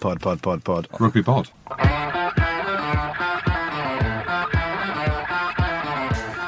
[0.00, 0.86] Pod, pod, pod, pod.
[1.00, 1.50] Rugby pod.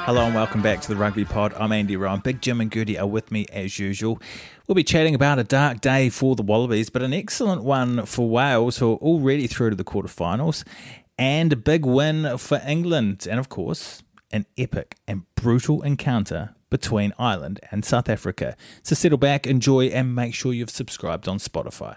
[0.07, 1.53] Hello and welcome back to the Rugby Pod.
[1.55, 2.21] I'm Andy Ryan.
[2.21, 4.21] Big Jim and Goody are with me as usual.
[4.67, 8.29] We'll be chatting about a dark day for the Wallabies, but an excellent one for
[8.29, 10.65] Wales, who are already through to the quarterfinals,
[11.19, 17.13] and a big win for England, and of course, an epic and brutal encounter between
[17.19, 18.57] Ireland and South Africa.
[18.85, 21.97] So settle back, enjoy, and make sure you've subscribed on Spotify.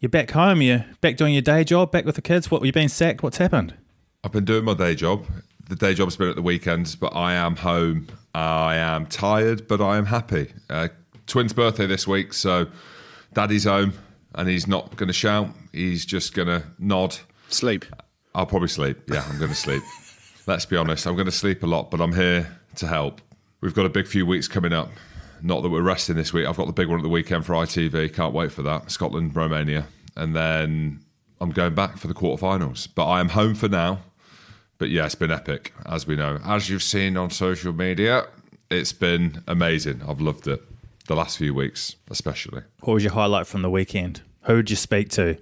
[0.00, 0.62] you're back home.
[0.62, 2.50] You're back doing your day job, back with the kids.
[2.50, 3.22] What, were you been sacked?
[3.22, 3.74] What's happened?
[4.24, 5.26] I've been doing my day job.
[5.68, 8.08] The day job's been at the weekends, but I am home.
[8.34, 10.52] I am tired, but I am happy.
[10.68, 10.88] Uh,
[11.26, 12.66] twins' birthday this week, so
[13.34, 13.92] daddy's home
[14.34, 15.50] and he's not going to shout.
[15.72, 17.16] He's just going to nod.
[17.48, 17.84] Sleep.
[18.34, 18.98] I'll probably sleep.
[19.08, 19.82] Yeah, I'm going to sleep.
[20.46, 23.20] Let's be honest, I'm going to sleep a lot, but I'm here to help.
[23.60, 24.90] We've got a big few weeks coming up.
[25.42, 26.46] Not that we're resting this week.
[26.46, 28.14] I've got the big one at the weekend for ITV.
[28.14, 28.90] Can't wait for that.
[28.90, 29.86] Scotland, Romania.
[30.16, 31.00] And then
[31.40, 32.88] I'm going back for the quarterfinals.
[32.94, 34.00] But I am home for now.
[34.78, 36.40] But yeah, it's been epic, as we know.
[36.44, 38.26] As you've seen on social media,
[38.70, 40.02] it's been amazing.
[40.06, 40.62] I've loved it.
[41.06, 42.62] The last few weeks, especially.
[42.80, 44.22] What was your highlight from the weekend?
[44.42, 45.38] Who did you speak to?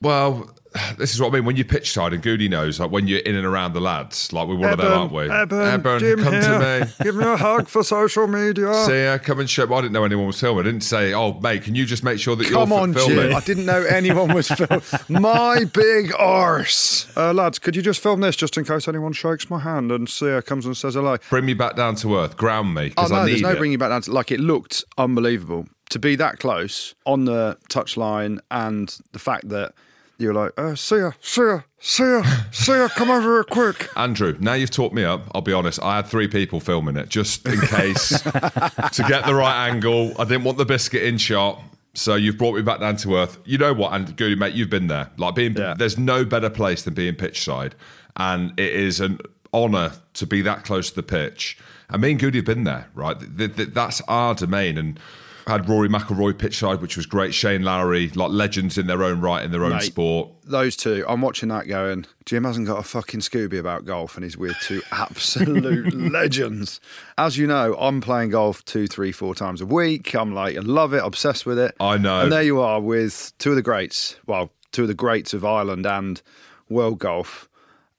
[0.00, 0.50] Well,
[0.98, 1.44] this is what I mean.
[1.44, 4.32] When you're pitch side, and Goody knows, like when you're in and around the lads,
[4.32, 5.28] like we're one of them, aren't we?
[5.28, 6.42] Eben, Jim come here.
[6.42, 6.92] to me.
[7.02, 8.72] Give me a hug for social media.
[8.86, 9.72] See, uh, come and show.
[9.72, 10.60] I didn't know anyone was filming.
[10.60, 13.16] I didn't say, "Oh, mate, can you just make sure that Come you're on, filming?"
[13.16, 13.34] Jim.
[13.36, 14.82] I didn't know anyone was filming.
[15.08, 17.10] My big arse.
[17.16, 20.06] Uh, lads, could you just film this just in case anyone shakes my hand and
[20.06, 21.16] Siya comes and says hello?
[21.30, 22.36] Bring me back down to earth.
[22.36, 23.58] Ground me Oh no, I there's no it.
[23.58, 24.02] bringing back down.
[24.02, 29.48] To, like it looked unbelievable to be that close on the touchline, and the fact
[29.48, 29.72] that
[30.20, 33.88] you're like, uh, see Siya, see Siya, come over here quick.
[33.96, 35.22] Andrew, now you've talked me up.
[35.34, 35.82] I'll be honest.
[35.82, 40.12] I had three people filming it just in case to get the right angle.
[40.18, 41.60] I didn't want the biscuit in shot.
[41.94, 43.38] So you've brought me back down to earth.
[43.44, 45.10] You know what, and Goody, mate, you've been there.
[45.16, 45.74] Like being, Yeah.
[45.76, 47.74] there's no better place than being pitch side,
[48.16, 49.18] and it is an
[49.52, 51.58] honour to be that close to the pitch.
[51.88, 53.18] And me and Goody have been there, right?
[53.36, 55.00] Th- th- that's our domain, and
[55.50, 57.34] had Rory McIlroy pitch side, which was great.
[57.34, 59.82] Shane Lowry, like legends in their own right in their own Mate.
[59.82, 60.30] sport.
[60.44, 62.06] Those two, I'm watching that going.
[62.24, 66.80] Jim hasn't got a fucking Scooby about golf, and he's with two absolute legends.
[67.18, 70.14] As you know, I'm playing golf two, three, four times a week.
[70.14, 71.74] I'm like, I love it, obsessed with it.
[71.80, 72.20] I know.
[72.20, 74.16] And there you are with two of the greats.
[74.26, 76.22] Well, two of the greats of Ireland and
[76.68, 77.48] world golf.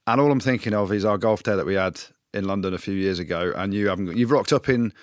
[0.07, 1.99] And all I'm thinking of is our golf day that we had
[2.33, 3.53] in London a few years ago.
[3.55, 4.17] And you haven't.
[4.17, 4.93] You've rocked up in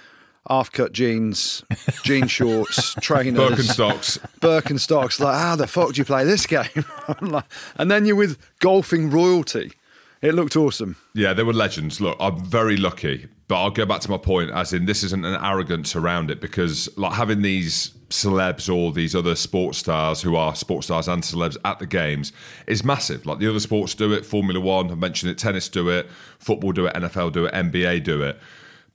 [0.49, 1.63] half cut jeans,
[2.05, 4.19] jean shorts, trainers, Birkenstocks.
[4.41, 5.21] Birkenstocks.
[5.21, 6.67] Like, how the fuck do you play this game?
[7.21, 7.45] Like-
[7.77, 9.73] and then you're with golfing royalty.
[10.21, 10.97] It looked awesome.
[11.15, 12.01] Yeah, they were legends.
[12.01, 15.25] Look, I'm very lucky, but I'll go back to my point as in this isn't
[15.25, 20.35] an arrogance around it because like having these celebs or these other sports stars who
[20.35, 22.33] are sports stars and celebs at the games
[22.67, 23.27] is massive.
[23.27, 26.09] Like the other sports do it, Formula One, I mentioned it, tennis do it,
[26.41, 28.41] football do it, NFL do it, NBA do it.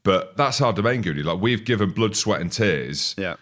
[0.03, 1.23] But that's our domain, Goody.
[1.23, 3.35] Like we've given blood, sweat, and tears Yeah.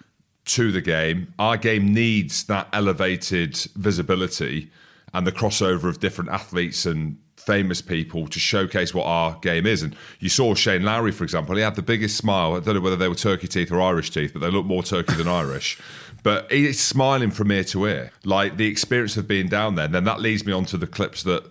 [0.46, 1.34] to the game.
[1.40, 4.70] Our game needs that elevated visibility
[5.14, 9.82] and the crossover of different athletes and famous people to showcase what our game is.
[9.82, 12.54] And you saw Shane Lowry, for example, he had the biggest smile.
[12.56, 14.84] I don't know whether they were turkey teeth or Irish teeth, but they look more
[14.84, 15.78] turkey than Irish.
[16.24, 18.12] But he's smiling from ear to ear.
[18.24, 19.86] Like the experience of being down there.
[19.86, 21.44] And then that leads me on to the clips that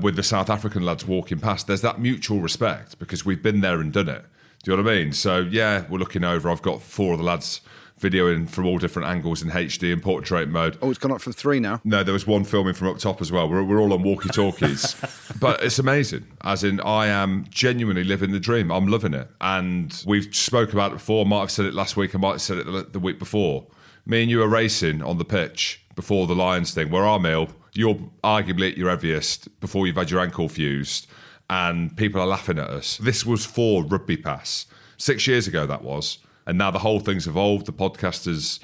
[0.00, 3.78] with the South African lads walking past, there's that mutual respect because we've been there
[3.80, 4.24] and done it.
[4.66, 5.12] Do you know what I mean?
[5.12, 6.50] So yeah, we're looking over.
[6.50, 7.60] I've got four of the lads
[8.00, 10.76] videoing from all different angles in HD and portrait mode.
[10.82, 11.80] Oh, it's gone up from three now.
[11.84, 13.48] No, there was one filming from up top as well.
[13.48, 14.96] We're, we're all on walkie talkies.
[15.40, 16.26] but it's amazing.
[16.42, 18.72] As in, I am genuinely living the dream.
[18.72, 19.30] I'm loving it.
[19.40, 21.24] And we've spoke about it before.
[21.24, 22.16] I might have said it last week.
[22.16, 23.68] I might have said it the, the week before.
[24.04, 26.90] Me and you are racing on the pitch before the Lions thing.
[26.90, 27.50] We're our meal.
[27.72, 31.06] You're arguably at your heaviest before you've had your ankle fused.
[31.48, 32.98] And people are laughing at us.
[32.98, 34.66] This was for Rugby Pass.
[34.96, 36.18] Six years ago, that was.
[36.46, 37.66] And now the whole thing's evolved.
[37.66, 38.60] The podcast is,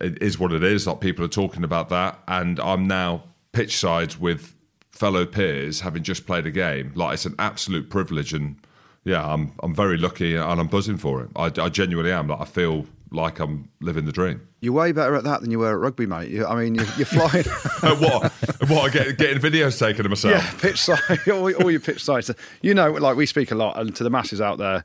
[0.00, 0.86] is what it is.
[0.86, 2.18] Like people are talking about that.
[2.26, 4.54] And I'm now pitch sides with
[4.90, 6.92] fellow peers having just played a game.
[6.94, 8.32] Like it's an absolute privilege.
[8.32, 8.56] And
[9.04, 11.30] yeah, I'm, I'm very lucky and I'm buzzing for it.
[11.36, 12.28] I, I genuinely am.
[12.28, 14.47] Like I feel like I'm living the dream.
[14.60, 16.30] You're way better at that than you were at rugby, mate.
[16.30, 17.44] You, I mean, you're, you're flying.
[17.82, 18.32] Uh, what?
[18.68, 18.84] What?
[18.84, 20.42] I get, getting videos taken of myself?
[20.42, 22.30] yeah, pitch side, all, all your pitch sides.
[22.60, 24.84] You know, like we speak a lot, and to the masses out there,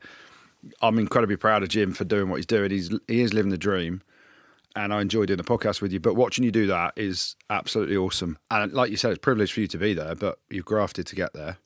[0.82, 2.70] I'm incredibly proud of Jim for doing what he's doing.
[2.70, 4.04] He's he is living the dream,
[4.76, 6.00] and I enjoy doing the podcast with you.
[6.00, 8.38] But watching you do that is absolutely awesome.
[8.52, 11.08] And like you said, it's a privilege for you to be there, but you've grafted
[11.08, 11.58] to get there,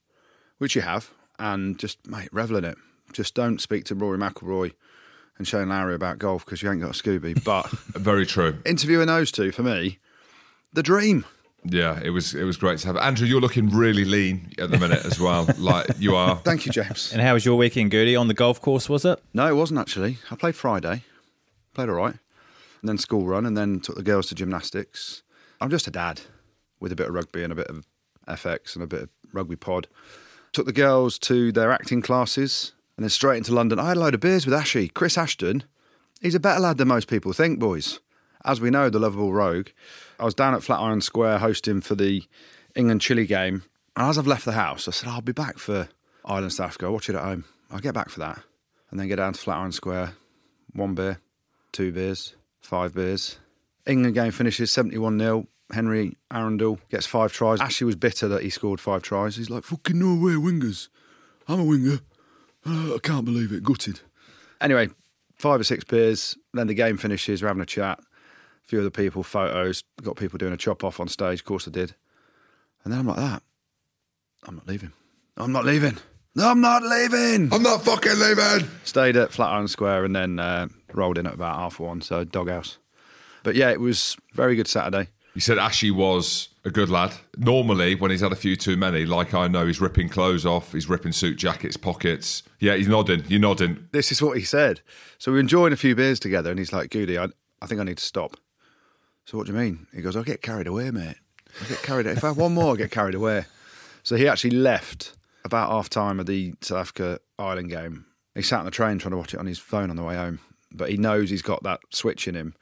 [0.60, 1.12] which you have.
[1.40, 2.78] And just mate, revel in it.
[3.12, 4.74] Just don't speak to Rory McIlroy
[5.38, 7.42] and Shane Lowry about golf because you ain't got a Scooby.
[7.44, 8.58] But Very true.
[8.66, 10.00] interviewing those two for me,
[10.74, 11.26] the dream.
[11.64, 12.98] Yeah, it was it was great to have.
[12.98, 15.48] Andrew, you're looking really lean at the minute as well.
[15.58, 16.38] like you are.
[16.38, 17.12] Thank you, James.
[17.12, 18.16] And how was your weekend, Goody?
[18.16, 19.22] On the golf course, was it?
[19.34, 20.18] No, it wasn't actually.
[20.32, 21.04] I played Friday,
[21.74, 22.14] played all right,
[22.82, 25.24] and then school run, and then took the girls to gymnastics.
[25.60, 26.22] I'm just a dad
[26.80, 27.86] with a bit of rugby and a bit of
[28.28, 29.88] FX and a bit of rugby pod.
[30.54, 33.80] Took the girls to their acting classes and then straight into London.
[33.80, 34.90] I had a load of beers with Ashy.
[34.90, 35.64] Chris Ashton,
[36.20, 38.00] he's a better lad than most people think, boys.
[38.44, 39.70] As we know, the lovable rogue.
[40.20, 42.24] I was down at Flatiron Square hosting for the
[42.76, 43.64] England Chile game.
[43.96, 45.90] And as I've left the house, I said, I'll be back for
[46.26, 46.86] Ireland South Africa.
[46.86, 47.46] I'll watch it at home.
[47.72, 48.40] I'll get back for that.
[48.90, 50.14] And then get down to Flatiron Square.
[50.74, 51.20] One beer,
[51.72, 53.38] two beers, five beers.
[53.86, 55.48] England game finishes 71 0.
[55.72, 57.60] Henry Arundell gets five tries.
[57.60, 59.36] Ashley was bitter that he scored five tries.
[59.36, 60.88] He's like, fucking no way, wingers.
[61.48, 62.00] I'm a winger.
[62.68, 63.64] Uh, I can't believe it.
[63.64, 64.02] Gutted.
[64.60, 64.90] Anyway,
[65.36, 66.38] five or six beers.
[66.54, 67.42] Then the game finishes.
[67.42, 68.00] We're having a chat.
[68.00, 69.84] A few other people, photos.
[70.04, 71.40] Got people doing a chop off on stage.
[71.40, 71.96] Of course I did.
[72.84, 73.44] And then I'm like that.
[74.46, 74.92] I'm not leaving.
[75.38, 75.98] I'm not leaving.
[76.40, 77.52] I'm not leaving.
[77.52, 78.70] I'm not fucking leaving.
[78.84, 82.02] Stayed at Flatiron Square and then uh, rolled in at about half one.
[82.02, 82.78] So doghouse.
[83.44, 85.10] But yeah, it was very good Saturday.
[85.38, 87.14] You said Ashy was a good lad.
[87.38, 90.72] Normally, when he's had a few too many, like I know, he's ripping clothes off,
[90.72, 92.42] he's ripping suit jackets, pockets.
[92.60, 93.24] Yeah, he's nodding.
[93.28, 93.88] You're nodding.
[93.92, 94.82] This is what he said.
[95.20, 97.28] So we are enjoying a few beers together, and he's like, Goody, I,
[97.62, 98.38] I think I need to stop.
[99.26, 99.86] So what do you mean?
[99.94, 101.18] He goes, I get carried away, mate.
[101.64, 102.16] I get carried away.
[102.16, 103.46] If I have one more, I get carried away.
[104.02, 105.14] So he actually left
[105.46, 108.08] about half time of the South Africa Ireland game.
[108.34, 110.16] He sat on the train trying to watch it on his phone on the way
[110.16, 110.40] home.
[110.72, 112.56] But he knows he's got that switch in him.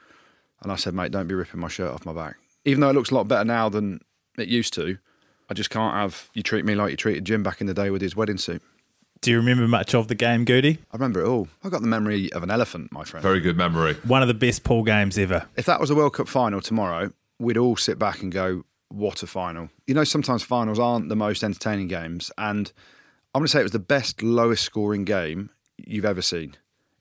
[0.62, 2.36] And I said, mate, don't be ripping my shirt off my back.
[2.66, 4.02] Even though it looks a lot better now than
[4.38, 4.98] it used to,
[5.50, 7.90] I just can't have you treat me like you treated Jim back in the day
[7.90, 8.62] with his wedding suit.
[9.22, 10.80] Do you remember much of the game, Goody?
[10.92, 11.48] I remember it all.
[11.64, 13.24] I got the memory of an elephant, my friend.
[13.24, 13.94] Very good memory.
[14.04, 15.46] One of the best pool games ever.
[15.56, 19.24] if that was a World Cup final tomorrow, we'd all sit back and go, "What
[19.24, 22.72] a final!" You know, sometimes finals aren't the most entertaining games, and
[23.34, 26.56] I'm going to say it was the best, lowest scoring game you've ever seen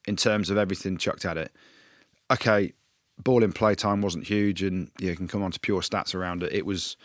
[0.07, 1.53] in terms of everything chucked at it.
[2.31, 2.73] Okay,
[3.23, 6.43] ball in play time wasn't huge, and you can come on to pure stats around
[6.43, 6.53] it.
[6.53, 6.97] It was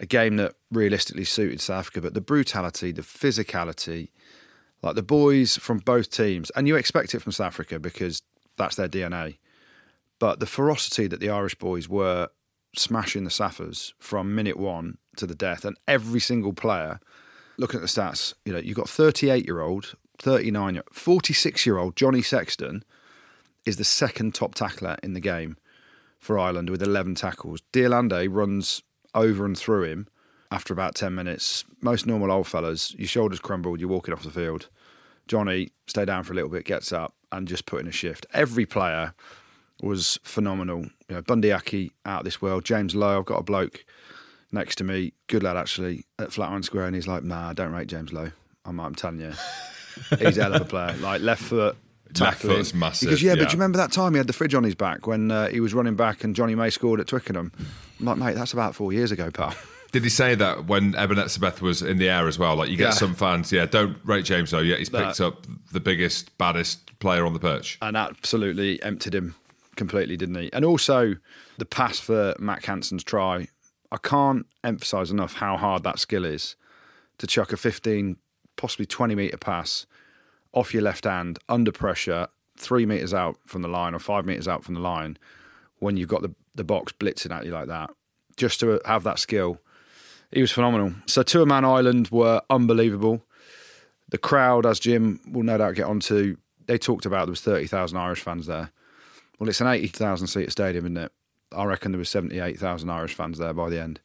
[0.00, 4.08] a game that realistically suited South Africa, but the brutality, the physicality,
[4.82, 8.22] like the boys from both teams, and you expect it from South Africa because
[8.56, 9.36] that's their DNA.
[10.18, 12.28] But the ferocity that the Irish boys were
[12.74, 17.00] smashing the Saffers from minute one to the death, and every single player,
[17.58, 21.78] looking at the stats, you know, you've got 38 year old, 39 year 46 year
[21.78, 22.84] old Johnny Sexton
[23.64, 25.56] is the second top tackler in the game
[26.18, 27.60] for Ireland with 11 tackles.
[27.72, 28.82] De Allende runs
[29.14, 30.08] over and through him
[30.50, 31.64] after about 10 minutes.
[31.80, 34.68] Most normal old fellas, your shoulders crumbled, you're walking off the field.
[35.26, 38.26] Johnny, stay down for a little bit, gets up and just put in a shift.
[38.34, 39.14] Every player
[39.80, 40.82] was phenomenal.
[41.08, 42.64] You know, Bundee Aki out of this world.
[42.64, 43.84] James Lowe, I've got a bloke
[44.52, 47.88] next to me, good lad actually, at Flatiron Square, and he's like, nah, don't rate
[47.88, 48.30] James Lowe.
[48.64, 49.32] I'm, I'm telling you.
[50.18, 50.94] he's a hell of a player.
[50.98, 51.76] Like left foot,
[52.14, 52.56] tackling.
[52.56, 53.34] foot's massive, goes, yeah, yeah.
[53.36, 55.48] but do you remember that time he had the fridge on his back when uh,
[55.48, 57.52] he was running back and Jonny May scored at Twickenham?
[58.00, 59.54] I'm like, mate, that's about four years ago, pal.
[59.92, 62.56] Did he say that when Eben Etzebeth was in the air as well?
[62.56, 62.90] Like you get Yeah.
[62.92, 64.60] some fans, yeah, don't rate James though.
[64.60, 69.14] Yet he's picked That- up the biggest, baddest player on the perch, and absolutely emptied
[69.14, 69.34] him
[69.76, 70.50] completely, didn't he?
[70.52, 71.16] And also
[71.58, 73.48] the pass for Mack Hansen's try.
[73.90, 76.56] I can't emphasise enough how hard that skill is
[77.18, 78.16] to chuck a 15,
[78.56, 79.84] possibly 20 metre pass
[80.52, 84.48] off your left hand under pressure, three metres out from the line or five metres
[84.48, 85.18] out from the line
[85.78, 87.90] when you've got the, the box blitzing at you like that.
[88.36, 89.58] Just to have that skill.
[90.30, 90.94] He was phenomenal.
[91.06, 93.22] So, Two Man Island were unbelievable.
[94.08, 97.98] The crowd, as Jim will no doubt get onto, they talked about there was 30,000
[97.98, 98.70] Irish fans there.
[99.38, 101.12] Well, it's an 80,000 seat stadium, isn't it?
[101.50, 104.00] I reckon there was 78,000 Irish fans there by the end.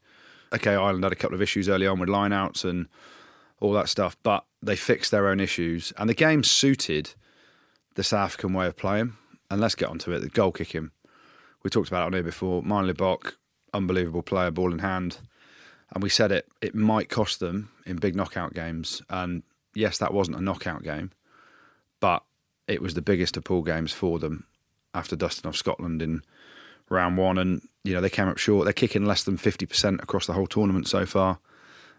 [0.54, 2.88] Okay, Ireland had a couple of issues early on with lineouts and
[3.60, 4.18] all that stuff.
[4.24, 7.14] But they fixed their own issues, and the game suited
[7.96, 9.14] the South African way of playing.
[9.50, 10.20] And let's get onto it.
[10.20, 10.92] The goal kicking.
[11.64, 12.62] We talked about it on here before.
[12.64, 13.34] Manie Libbok,
[13.74, 15.20] unbelievable player, ball in hand.
[15.94, 19.02] And we said it, it might cost them in big knockout games.
[19.10, 21.12] And yes, that wasn't a knockout game,
[22.00, 22.24] but
[22.68, 24.46] it was the biggest of pool games for them
[24.94, 26.24] after dusting off Scotland in
[26.90, 27.38] round one.
[27.38, 28.66] And, you know, they came up short.
[28.66, 31.40] They're kicking less than 50% across the whole tournament so far.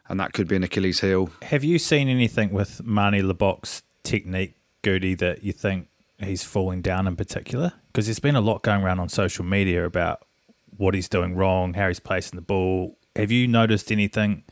[0.08, 1.30] And that could be an Achilles heel.
[1.42, 5.88] Have you seen anything with Manie Libbok's technique, Goody, that you think
[6.18, 7.74] he's falling down in particular?
[7.88, 10.24] Because there's been a lot going around on social media about
[10.76, 12.96] what he's doing wrong, how he's placing the ball.
[13.16, 14.44] Have you noticed anything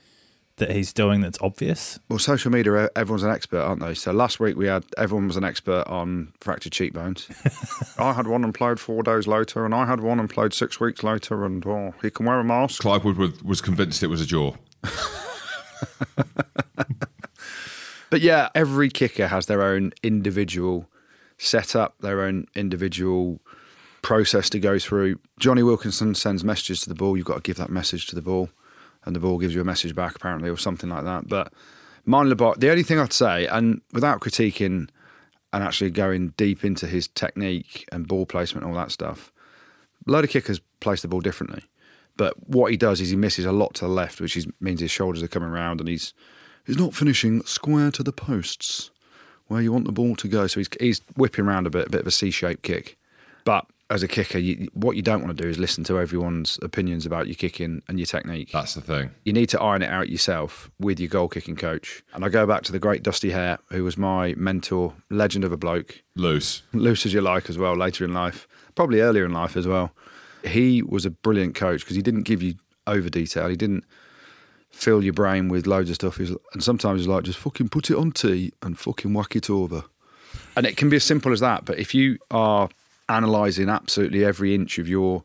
[0.57, 1.99] that he's doing that's obvious?
[2.09, 3.95] Well, social media, everyone's an expert, aren't they?
[3.95, 7.29] So last week we had everyone was an expert on fractured cheekbones.
[7.99, 10.81] I had one and played four days later, and I had one and played six
[10.81, 12.83] weeks later, and oh, he can wear a mask.
[12.83, 14.55] Clive Woodward was convinced it was a jaw.
[18.11, 20.89] but yeah, every kicker has their own individual
[21.39, 23.41] setup, their own individual
[24.03, 25.19] process to go through.
[25.39, 27.17] Jonny Wilkinson sends messages to the ball.
[27.17, 28.51] You've got to give that message to the ball,
[29.05, 31.29] and the ball gives you a message back, apparently, or something like that.
[31.29, 31.53] But
[32.05, 34.89] Manie Libbok, the only thing I'd say, and without critiquing
[35.53, 39.33] and actually going deep into his technique and ball placement and all that stuff,
[40.07, 41.65] a load of kickers place the ball differently.
[42.17, 44.81] But what he does is he misses a lot to the left, which is, means
[44.81, 46.15] his shoulders are coming around and he's
[46.65, 48.91] he's not finishing square to the posts
[49.49, 50.47] where you want the ball to go.
[50.47, 52.99] So he's he's whipping around a bit, a bit of a C-shaped kick.
[53.45, 56.59] But as a kicker, you, what you don't want to do is listen to everyone's
[56.63, 58.51] opinions about your kicking and your technique.
[58.53, 59.11] That's the thing.
[59.25, 62.03] You need to iron it out yourself with your goal kicking coach.
[62.13, 65.53] And I go back to the great Dusty Hare, who was my mentor, legend of
[65.53, 66.03] a bloke.
[66.17, 66.63] Loose.
[66.73, 69.93] Loose as you like as well, later in life, probably earlier in life as well.
[70.47, 72.55] He was a brilliant coach because he didn't give you
[72.87, 73.49] over detail.
[73.49, 73.85] He didn't
[74.71, 76.19] fill your brain with loads of stuff.
[76.19, 79.51] He's, and sometimes he's like, just fucking put it on tee and fucking whack it
[79.51, 79.85] over.
[80.57, 81.65] And it can be as simple as that.
[81.65, 82.69] But if you are
[83.09, 85.25] analysing absolutely every inch of your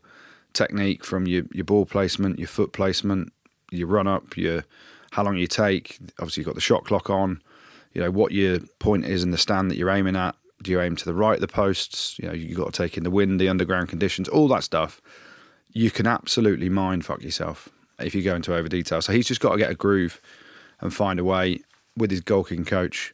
[0.54, 3.32] technique from your, your ball placement, your foot placement,
[3.72, 4.63] your run up, your
[5.12, 6.00] how long you take.
[6.20, 7.42] Obviously, you've got the shot clock on.
[7.94, 10.36] You know what your point is in the stand that you're aiming at.
[10.62, 12.18] Do you aim to the right of the posts?
[12.20, 15.01] You know you've got to take in the wind, the underground conditions, all that stuff.
[15.74, 19.01] You can absolutely mind fuck yourself if you go into over detail.
[19.01, 20.22] So he's just got to get a groove
[20.82, 21.62] and find a way
[21.96, 23.13] with his goal kicking coach.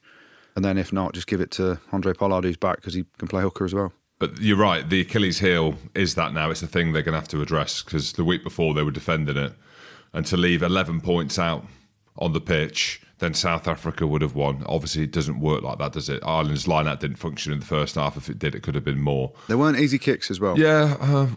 [0.56, 3.28] And then if not, just give it to Andre Pollard, who's back because he can
[3.28, 3.94] play hooker as well.
[4.20, 4.90] But you're right.
[4.90, 6.50] The Achilles heel is that now.
[6.50, 8.92] It's a thing they're going to have to address because the week before they were
[8.92, 9.54] defending it,
[10.14, 11.66] and to leave 11 points out
[12.18, 14.64] on the pitch, then South Africa would have won.
[14.68, 16.22] Obviously, it doesn't work like that, does it?
[16.24, 18.16] Ireland's line-out didn't function in the first half.
[18.16, 19.32] If it did, it could have been more.
[19.48, 20.58] There weren't easy kicks as well.
[20.58, 20.96] Yeah.
[21.00, 21.28] Uh,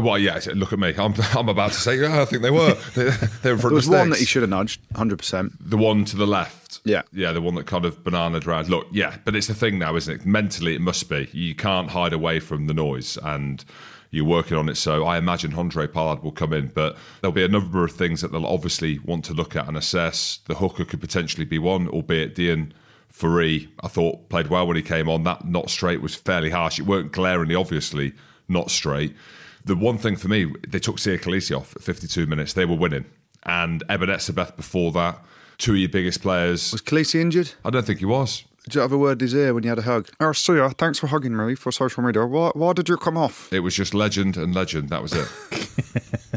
[0.00, 0.38] well, yeah.
[0.54, 0.94] Look at me.
[0.98, 2.76] I'm, I'm about to say, I think they were.
[2.94, 3.04] They,
[3.42, 5.52] they were there was one that he should have nudged, 100%.
[5.60, 6.80] The one to the left.
[6.84, 7.02] Yeah.
[7.12, 8.68] Yeah, the one that kind of banana around.
[8.68, 10.26] Look, yeah, but it's the thing now, isn't it?
[10.26, 11.28] Mentally, it must be.
[11.32, 13.16] You can't hide away from the noise.
[13.22, 13.64] And
[14.10, 14.76] you're working on it.
[14.76, 18.20] So I imagine Andre Pollard will come in, but there'll be a number of things
[18.20, 20.40] that they'll obviously want to look at and assess.
[20.46, 22.72] The hooker could potentially be one, albeit Deon
[23.12, 25.24] Fourie, I thought, played well when he came on.
[25.24, 26.78] That not straight was fairly harsh.
[26.78, 28.14] It weren't glaringly, obviously,
[28.48, 29.14] not straight.
[29.64, 32.54] The one thing for me, they took Siya Kolisi off at 52 minutes.
[32.54, 33.04] They were winning.
[33.44, 35.22] And Eben Etzebeth before that,
[35.58, 36.72] two of your biggest players.
[36.72, 37.52] Was Kolisi injured?
[37.64, 38.44] I don't think he was.
[38.70, 40.08] Did you have a word in his ear when you had a hug?
[40.20, 40.68] Oh, see ya.
[40.68, 42.24] Thanks for hugging me for social media.
[42.24, 43.52] Why, why did you come off?
[43.52, 44.90] It was just legend and legend.
[44.90, 45.26] That was it.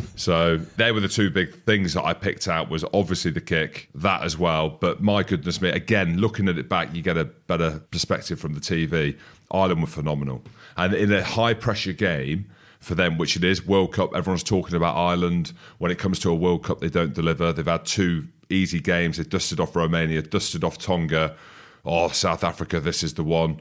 [0.16, 2.72] so they were the two big things that I picked out.
[2.72, 4.70] Was obviously the kick, that as well.
[4.70, 8.56] But my goodness me, again, looking at it back, you get a better perspective from
[8.56, 9.16] the TV.
[9.52, 10.42] Ireland were phenomenal,
[10.76, 12.50] and in a high pressure game
[12.80, 14.16] for them, which it is World Cup.
[14.16, 15.54] Everyone's talking about Ireland.
[15.78, 17.54] When it comes to a World Cup, they don't deliver.
[17.54, 19.18] They've had two easy games.
[19.18, 21.36] They dusted off Romania, dusted off Tonga
[21.86, 23.60] oh, South Africa, this is the one.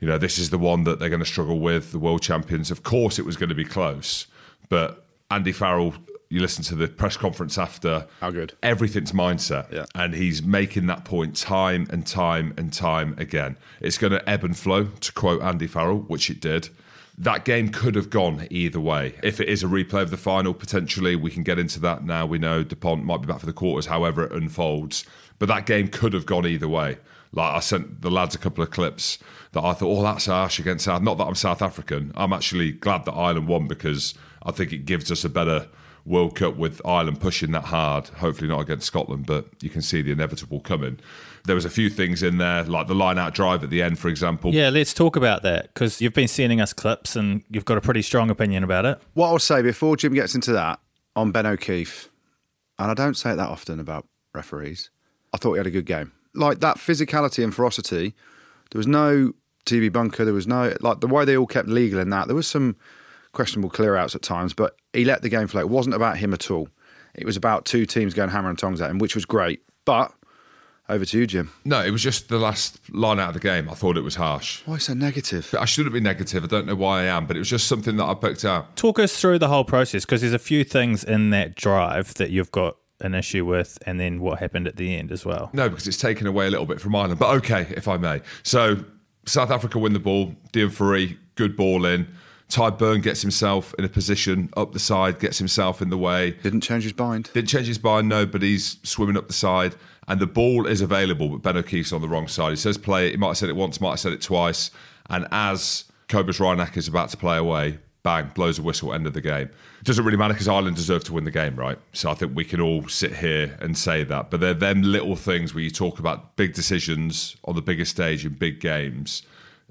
[0.00, 2.70] You know, this is the one that they're going to struggle with, the world champions.
[2.70, 4.26] Of course, it was going to be close,
[4.70, 5.94] but Andy Farrell,
[6.30, 8.06] you listen to the press conference after.
[8.20, 8.54] How good.
[8.62, 9.70] Everything's mindset.
[9.72, 9.84] Yeah.
[9.94, 13.56] And he's making that point time and time and time again.
[13.80, 16.70] It's going to ebb and flow, to quote Andy Farrell, which it did.
[17.18, 19.16] That game could have gone either way.
[19.22, 22.24] If it is a replay of the final, potentially, we can get into that now.
[22.24, 25.04] We know DuPont might be back for the quarters, however it unfolds.
[25.38, 26.98] But that game could have gone either way.
[27.32, 29.18] Like I sent the lads a couple of clips
[29.52, 31.02] that I thought, oh, that's harsh against South.
[31.02, 32.12] Not that I'm South African.
[32.14, 35.68] I'm actually glad that Ireland won because I think it gives us a better
[36.04, 38.08] World Cup with Ireland pushing that hard.
[38.08, 40.98] Hopefully not against Scotland, but you can see the inevitable coming.
[41.44, 44.08] There was a few things in there, like the line-out drive at the end, for
[44.08, 44.52] example.
[44.52, 47.80] Yeah, let's talk about that because you've been sending us clips and you've got a
[47.80, 49.00] pretty strong opinion about it.
[49.14, 50.80] What I'll say before Jim gets into that
[51.14, 52.08] on Ben O'Keefe,
[52.78, 54.90] and I don't say it that often about referees.
[55.32, 56.12] I thought he had a good game.
[56.34, 58.14] Like that physicality and ferocity.
[58.70, 59.32] There was no
[59.66, 60.24] TV bunker.
[60.24, 62.26] There was no like the way they all kept legal in that.
[62.26, 62.76] There was some
[63.32, 65.60] questionable clear outs at times, but he let the game flow.
[65.60, 66.68] It wasn't about him at all.
[67.14, 69.62] It was about two teams going hammer and tongs at him, which was great.
[69.84, 70.12] But
[70.88, 71.52] over to you, Jim.
[71.64, 73.68] No, it was just the last line out of the game.
[73.68, 74.62] I thought it was harsh.
[74.66, 75.54] Why so negative?
[75.58, 76.42] I shouldn't be negative.
[76.44, 78.76] I don't know why I am, but it was just something that I picked out.
[78.76, 82.30] Talk us through the whole process because there's a few things in that drive that
[82.30, 85.50] you've got an issue with, and then what happened at the end as well.
[85.52, 87.18] No, because it's taken away a little bit from Ireland.
[87.18, 88.22] But okay, if I may.
[88.42, 88.84] So
[89.26, 90.34] South Africa win the ball.
[90.52, 92.06] Deon Fourie, good ball in.
[92.50, 96.32] Tadhg Beirne gets himself in a position up the side, gets himself in the way.
[96.42, 97.30] Didn't change his mind.
[97.32, 99.76] Didn't change his mind, no, but he's swimming up the side.
[100.08, 102.50] And the ball is available, but Ben O'Keefe's on the wrong side.
[102.50, 103.10] He says play it.
[103.12, 104.72] He might have said it once, might have said it twice.
[105.08, 109.12] And as Cobus Reinach is about to play away, bang, blows a whistle, end of
[109.12, 109.50] the game.
[109.80, 111.78] It doesn't really matter because Ireland deserve to win the game, right?
[111.92, 114.30] So I think we can all sit here and say that.
[114.30, 118.24] But they're them little things where you talk about big decisions on the biggest stage
[118.24, 119.22] in big games.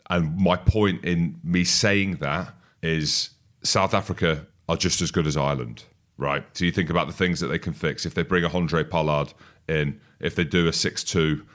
[0.09, 3.31] And my point in me saying that is
[3.63, 5.83] South Africa are just as good as Ireland,
[6.17, 6.43] right?
[6.53, 8.05] So you think about the things that they can fix.
[8.05, 9.33] If they bring a Andre Pollard
[9.67, 11.45] in, if they do a 6 2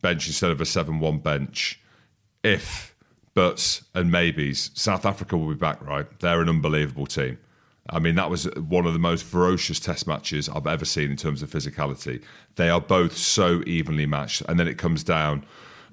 [0.00, 1.80] bench instead of a 7 1 bench,
[2.42, 2.91] if
[3.34, 6.06] buts and maybes, South Africa will be back, right?
[6.20, 7.38] They're an unbelievable team.
[7.90, 11.16] I mean, that was one of the most ferocious test matches I've ever seen in
[11.16, 12.22] terms of physicality.
[12.54, 14.42] They are both so evenly matched.
[14.42, 15.44] And then it comes down,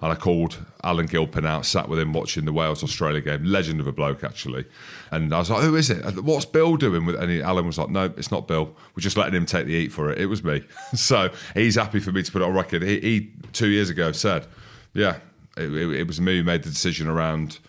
[0.02, 3.44] and I called Alan Gilpin out, sat with him watching the Wales Australia game.
[3.44, 4.66] Legend of a bloke, actually.
[5.12, 6.24] And I was like, who is it?
[6.24, 8.76] What's Bill doing with he, Alan was like, no, it's not Bill.
[8.96, 10.20] We're just letting him take the heat for it.
[10.20, 10.62] It was me.
[10.94, 12.84] so he's happy for me to put it on record.
[12.84, 14.46] He, he two years ago, said,
[14.94, 15.18] yeah,
[15.60, 17.60] it, it, it was me who made the decision around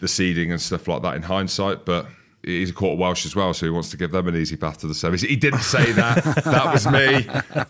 [0.00, 1.84] the seeding and stuff like that in hindsight.
[1.84, 2.06] But
[2.42, 4.78] he's a quarter Welsh as well, so he wants to give them an easy path
[4.78, 5.26] to the semis.
[5.26, 6.24] He didn't say that.
[6.44, 7.26] that was me.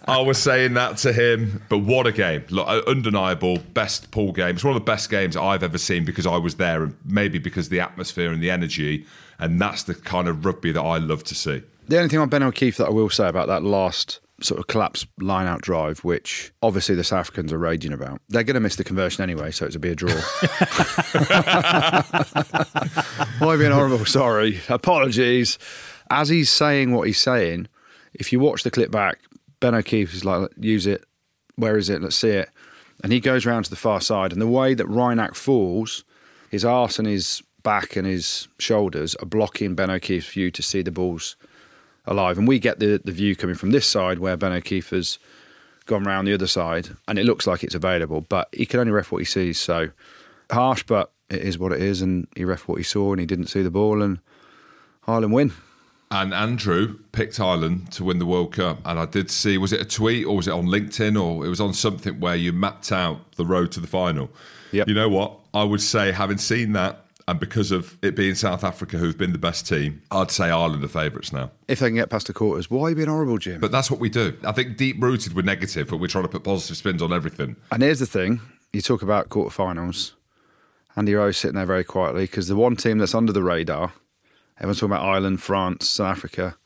[0.06, 1.62] I was saying that to him.
[1.68, 2.44] But what a game.
[2.50, 4.54] Look, uh, undeniable, best pool game.
[4.54, 7.38] It's one of the best games I've ever seen because I was there and maybe
[7.38, 9.06] because the atmosphere and the energy.
[9.38, 11.62] And that's the kind of rugby that I love to see.
[11.88, 14.66] The only thing on Ben O'Keefe that I will say about that last sort of
[14.66, 18.20] collapse line out drive, which obviously the South Africans are raging about.
[18.28, 20.10] They're going to miss the conversion anyway, so it's a be a draw.
[23.38, 24.04] Why being horrible?
[24.04, 24.60] Sorry.
[24.68, 25.58] Apologies.
[26.10, 27.68] As he's saying what he's saying,
[28.14, 29.18] if you watch the clip back,
[29.60, 31.04] Ben O'Keefe is like, use it.
[31.56, 32.02] Where is it?
[32.02, 32.50] Let's see it.
[33.02, 36.04] And he goes round to the far side, and the way that Reinach falls,
[36.50, 40.82] his arse and his back and his shoulders are blocking Ben O'Keefe's view to see
[40.82, 41.36] the balls
[42.06, 42.38] alive.
[42.38, 45.18] And we get the, the view coming from this side where Ben O'Keefe has
[45.86, 48.92] gone round the other side and it looks like it's available, but he can only
[48.92, 49.58] ref what he sees.
[49.58, 49.90] So
[50.50, 52.02] harsh, but it is what it is.
[52.02, 54.18] And he ref what he saw and he didn't see the ball and
[55.06, 55.52] Ireland win.
[56.10, 58.78] And Andrew picked Ireland to win the World Cup.
[58.84, 61.48] And I did see, was it a tweet or was it on LinkedIn or it
[61.48, 64.30] was on something where you mapped out the road to the final?
[64.70, 64.88] Yep.
[64.88, 65.38] You know what?
[65.52, 69.32] I would say, having seen that, and because of it being South Africa who've been
[69.32, 71.50] the best team, I'd say Ireland are favourites now.
[71.66, 73.60] If they can get past the quarters, why are you being horrible, Jim?
[73.60, 74.36] But that's what we do.
[74.44, 77.56] I think deep rooted we're negative, but we're trying to put positive spins on everything.
[77.72, 78.40] And here's the thing
[78.72, 80.12] you talk about quarterfinals.
[80.96, 83.92] Andy Rowe's sitting there very quietly because the one team that's under the radar,
[84.58, 86.56] everyone's talking about Ireland, France, South Africa,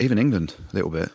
[0.00, 1.10] even England a little bit,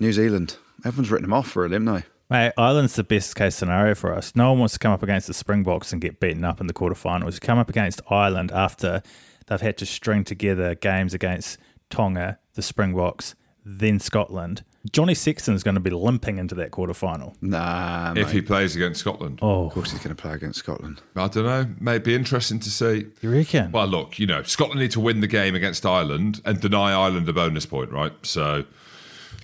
[0.00, 0.56] New Zealand.
[0.84, 2.02] Everyone's written them off for a limb now.
[2.30, 4.36] Mate, Ireland's the best case scenario for us.
[4.36, 6.74] No one wants to come up against the Springboks and get beaten up in the
[6.74, 7.34] quarterfinals.
[7.34, 9.02] You come up against Ireland after
[9.46, 11.56] they've had to string together games against
[11.88, 14.62] Tonga, the Springboks, then Scotland.
[14.92, 17.34] Johnny Sexton's going to be limping into that quarterfinal.
[17.40, 21.00] Nah, If he plays against Scotland, Oh, of course he's going to play against Scotland.
[21.16, 21.66] I don't know.
[21.80, 23.06] May be interesting to see.
[23.22, 23.72] you reckon?
[23.72, 27.28] Well, look, you know, Scotland need to win the game against Ireland and deny Ireland
[27.28, 28.12] a bonus point, right?
[28.22, 28.64] So,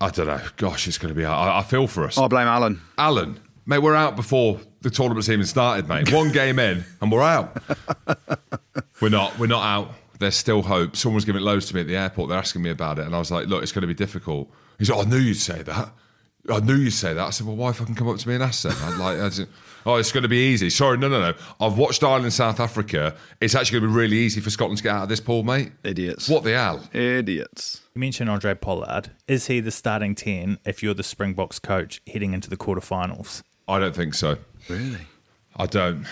[0.01, 0.41] I don't know.
[0.57, 1.25] Gosh, it's going to be.
[1.25, 2.19] I, I feel for us.
[2.19, 2.81] I blame Alan.
[2.99, 6.13] Alan, mate, we're out before the tournament's even started, mate.
[6.13, 7.63] One game in and we're out.
[9.01, 9.39] we're not.
[9.39, 9.95] We're not out.
[10.19, 10.97] There's still hope.
[10.97, 12.29] Someone's giving loads to me at the airport.
[12.29, 14.51] They're asking me about it, and I was like, "Look, it's going to be difficult."
[14.79, 15.93] He's like, "I knew you'd say that.
[16.51, 18.45] I knew you'd say that." I said, "Well, why fucking come up to me and
[18.45, 19.49] ask then?" I'd like, I said,
[19.87, 21.35] "Oh, it's going to be easy." Sorry, no, no, no.
[21.61, 23.17] I've watched Ireland, South Africa.
[23.41, 25.43] It's actually going to be really easy for Scotland to get out of this pool,
[25.43, 25.73] mate.
[25.83, 26.29] Idiots.
[26.29, 26.87] What the hell?
[26.93, 27.81] Idiots.
[27.95, 29.13] You mentioned Andre Pollard.
[29.29, 33.45] Is he the starting 10 if you're the Springboks coach heading into the quarterfinals?
[33.69, 34.37] I don't think so.
[34.69, 35.07] Really?
[35.57, 36.05] I don't.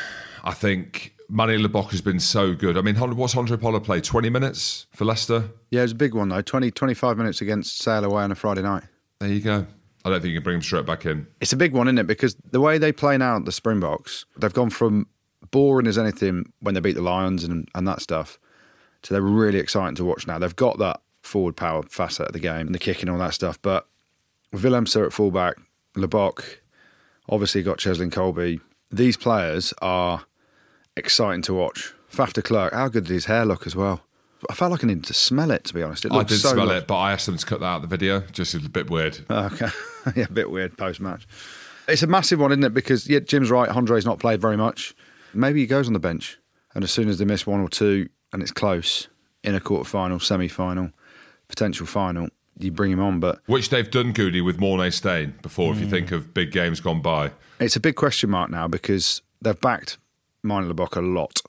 [0.45, 2.79] I think Manie Libbok has been so good.
[2.79, 4.05] I mean, what's Andre Pollard played?
[4.05, 5.51] 20 minutes for Leicester?
[5.73, 6.41] Yeah, it was a big one, though.
[6.41, 8.85] 20, 25 minutes against Sale away on a Friday night.
[9.19, 9.67] There you go.
[10.05, 11.27] I don't think you can bring him straight back in.
[11.41, 12.07] It's a big one, isn't it?
[12.07, 15.09] Because the way they play now, the Springboks, they've gone from
[15.51, 18.39] boring as anything when they beat the Lions and, and that stuff
[19.03, 20.39] to they're really exciting to watch now.
[20.39, 23.35] They've got that forward power facet of the game and the kicking and all that
[23.35, 23.61] stuff.
[23.63, 23.87] But
[24.53, 25.57] Willemse at fullback,
[25.97, 26.43] Libbok,
[27.29, 28.61] Obviously, got Cheslin Kolbe.
[28.91, 30.25] These players are
[30.97, 31.95] exciting to watch.
[32.13, 34.03] Faf de Klerk, how good did his hair look as well?
[34.51, 36.05] I felt like I needed to smell it, to be honest.
[36.05, 37.77] It I did so smell lo- it, but I asked them to cut that out
[37.77, 38.21] of the video.
[38.33, 39.21] Just a bit weird.
[39.31, 39.69] Okay.
[40.17, 41.27] yeah, a bit weird post match.
[41.89, 42.75] It's a massive one, isn't it?
[42.75, 43.69] Because yeah, Jim's right.
[43.69, 44.95] Andre's not played very much.
[45.33, 46.39] Maybe he goes on the bench,
[46.75, 49.09] and as soon as they miss one or two, and it's close
[49.45, 50.91] in a quarter final, semi final,
[51.53, 53.21] potential final, you bring him on.
[53.21, 55.91] But Which they've done, Goody, with Morné Steyn before, if you hmm.
[55.91, 57.31] think of big games gone by.
[57.61, 59.99] it's a big question mark now because they've backed
[60.43, 61.41] Manie Libbok a lot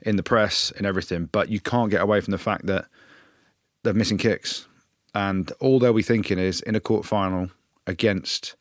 [0.00, 2.86] in the press and everything, but you can't get away from the fact that
[3.82, 4.66] they're missing kicks.
[5.14, 7.50] And all they'll be thinking is in a quarter final
[7.86, 8.56] against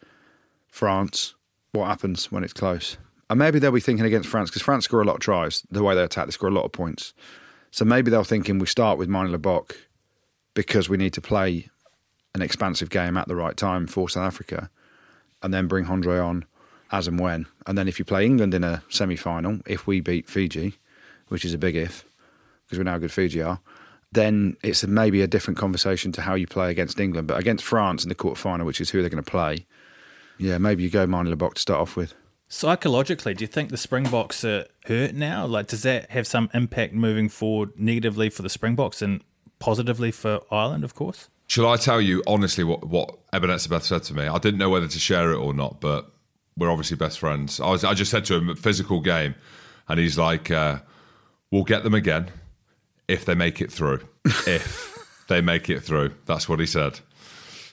[0.68, 1.36] France,
[1.72, 2.98] what happens when it's close?
[3.30, 5.64] And maybe they'll be thinking against France because France score a lot of tries.
[5.72, 7.14] The way they attack, they score a lot of points.
[7.72, 9.76] So maybe they're thinking we start with Manie Libbok
[10.56, 11.70] because we need to play
[12.34, 14.72] an expansive game at the right time for South Africa
[15.44, 16.46] and then bring Andre on
[16.92, 17.46] as and when.
[17.68, 20.80] And then if you play England in a semi final, if we beat Fiji,
[21.28, 22.04] which is a big if,
[22.66, 23.60] because we know how good Fiji are,
[24.12, 27.28] then it's maybe a different conversation to how you play against England.
[27.28, 29.66] But against France in the quarter final, which is who they're going to play,
[30.38, 32.14] yeah, maybe you go Manie Libbok to start off with.
[32.48, 35.46] Psychologically, do you think the Springboks are hurt now?
[35.46, 39.24] Like, does that have some impact moving forward negatively for the Springboks and
[39.60, 41.30] positively for Ireland, of course?
[41.48, 44.26] Shall I tell you honestly what, what Eben Etzebeth said to me?
[44.28, 46.12] I didn't know whether to share it or not, but
[46.58, 47.60] we're obviously best friends.
[47.60, 49.36] I, was, I just said to him, a physical game,
[49.88, 50.80] and he's like, uh,
[51.52, 52.32] we'll get them again
[53.08, 54.02] if they make it through.
[54.26, 56.14] if they make it through.
[56.26, 57.00] That's what he said.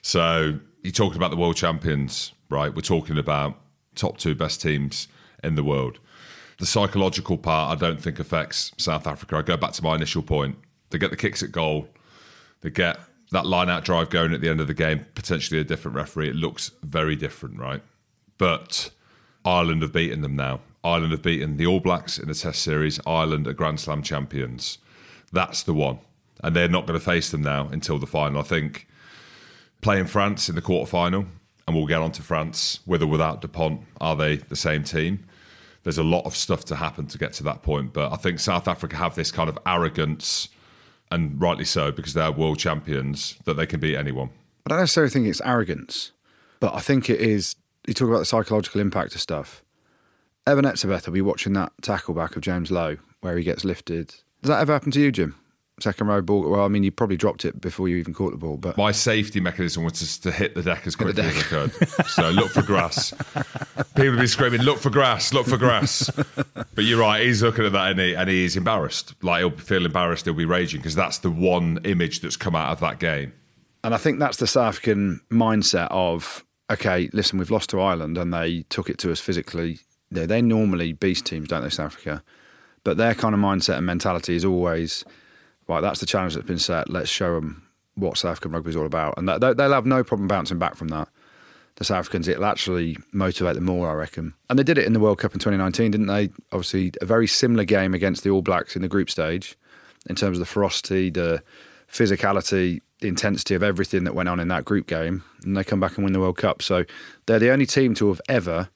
[0.01, 2.73] So he talked about the world champions, right?
[2.73, 3.59] We're talking about
[3.95, 5.07] top two best teams
[5.43, 5.99] in the world.
[6.59, 9.37] The psychological part, I don't think affects South Africa.
[9.37, 10.57] I go back to my initial point.
[10.93, 11.89] They get the kicks at goal,
[12.61, 12.99] they get
[13.31, 16.29] that line out drive going at the end of the game, potentially a different referee.
[16.29, 17.81] It looks very different, right?
[18.37, 18.91] But
[19.43, 20.59] Ireland have beaten them now.
[20.83, 22.99] Ireland have beaten the All Blacks in the Test series.
[23.07, 24.77] Ireland are Grand Slam champions.
[25.31, 25.97] That's the one.
[26.43, 28.39] And they're not going to face them now until the final.
[28.39, 28.87] I think
[29.81, 31.25] playing France in the quarter final,
[31.65, 33.81] and we'll get on to France with or without Dupont.
[33.99, 35.25] Are they the same team?
[35.83, 37.93] There's a lot of stuff to happen to get to that point.
[37.93, 40.49] But I think South Africa have this kind of arrogance,
[41.13, 44.29] and rightly so, because they're world champions, that they can beat anyone.
[44.65, 46.11] I don't necessarily think it's arrogance,
[46.59, 47.55] but I think it is.
[47.87, 49.63] You talk about the psychological impact of stuff.
[50.47, 54.07] Eben Etzebeth will be watching that tackle back of James Lowe where he gets lifted.
[54.41, 55.35] Does that ever happen to you, Jim?
[55.83, 56.49] Second row ball.
[56.49, 58.93] Well, I mean, you probably dropped it before you even caught the ball, but My
[58.93, 61.73] safety mechanism was just to hit the deck as quickly as I could.
[62.07, 63.13] So look for grass.
[63.93, 65.33] People will be screaming, "Look for grass!
[65.33, 66.09] Look for grass!"
[66.73, 67.25] But you're right.
[67.25, 69.13] He's looking at that and, he, and he's embarrassed.
[69.21, 70.23] Like he'll feel embarrassed.
[70.23, 73.33] He'll be raging because that's the one image that's come out of that game.
[73.83, 78.17] And I think that's the South African mindset of, okay, listen, we've lost to Ireland
[78.17, 79.79] and they took it to us physically.
[80.09, 82.23] They, they normally beast teams, don't they, South Africa?
[82.85, 85.03] But their kind of mindset and mentality is always,
[85.67, 86.89] right, that's the challenge that's been set.
[86.89, 89.17] Let's show them what South African rugby is all about.
[89.17, 91.07] And they'll have no problem bouncing back from that.
[91.75, 94.33] The South Africans, it'll actually motivate them more, I reckon.
[94.49, 96.29] And they did it in the World Cup in 2019, didn't they?
[96.51, 99.57] Obviously, a very similar game against the All Blacks in the group stage
[100.07, 101.41] in terms of the ferocity, the
[101.91, 105.79] physicality, the intensity of everything that went on in that group game, and they come
[105.79, 106.61] back and win the World Cup.
[106.61, 106.85] So
[107.25, 108.69] they're the only team to have ever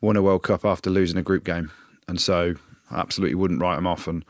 [0.00, 1.70] won a World Cup after losing a group game,
[2.08, 2.54] and so
[2.90, 4.24] I absolutely wouldn't write them off, and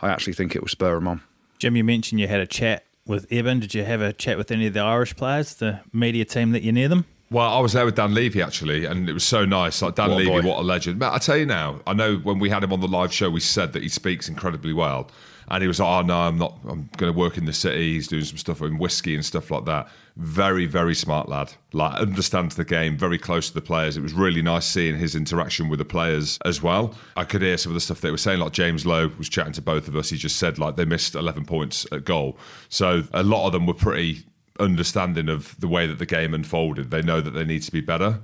[0.00, 1.22] I actually think it will spur them on.
[1.58, 3.60] Jim, you mentioned you had a chat with Eben.
[3.60, 6.62] Did you have a chat with any of the Irish players, the media team that
[6.62, 7.04] you're near them?
[7.30, 9.82] Well, I was there with Dan Leavy actually, and it was so nice.
[9.82, 10.48] Like Dan What a Leavy, boy.
[10.48, 10.98] what a legend!
[10.98, 13.28] But I tell you now, I know when we had him on the live show,
[13.28, 15.10] we said that he speaks incredibly well,
[15.48, 16.58] and he was like, "Oh no, I'm not.
[16.66, 17.94] I'm going to work in the city.
[17.94, 21.52] He's doing some stuff in whiskey and stuff like that." Very, very smart lad.
[21.72, 23.96] Like understands the game, very close to the players.
[23.96, 26.94] It was really nice seeing his interaction with the players as well.
[27.16, 28.40] I could hear some of the stuff they were saying.
[28.40, 30.10] Like James Lowe was chatting to both of us.
[30.10, 32.36] He just said like they missed 11 points at goal,
[32.68, 34.24] so a lot of them were pretty
[34.58, 36.90] understanding of the way that the game unfolded.
[36.90, 38.18] They know that they need to be better.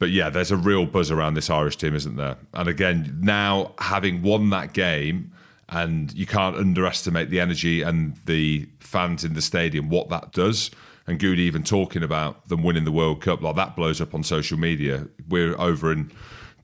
[0.00, 2.36] But yeah, there's a real buzz around this Irish team, isn't there?
[2.54, 5.32] And again, now having won that game,
[5.68, 10.70] and you can't underestimate the energy and the fans in the stadium, what that does.
[11.06, 14.24] And Goody even talking about them winning the World Cup, like that blows up on
[14.24, 15.06] social media.
[15.28, 16.10] We're over in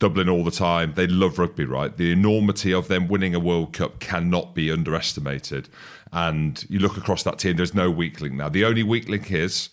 [0.00, 0.94] Dublin all the time.
[0.94, 1.96] They love rugby, right?
[1.96, 5.68] The enormity of them winning a World Cup cannot be underestimated.
[6.12, 8.48] And you look across that team, there's no weak link now.
[8.48, 9.68] The only weak link is,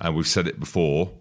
[0.00, 1.12] and we've said it before,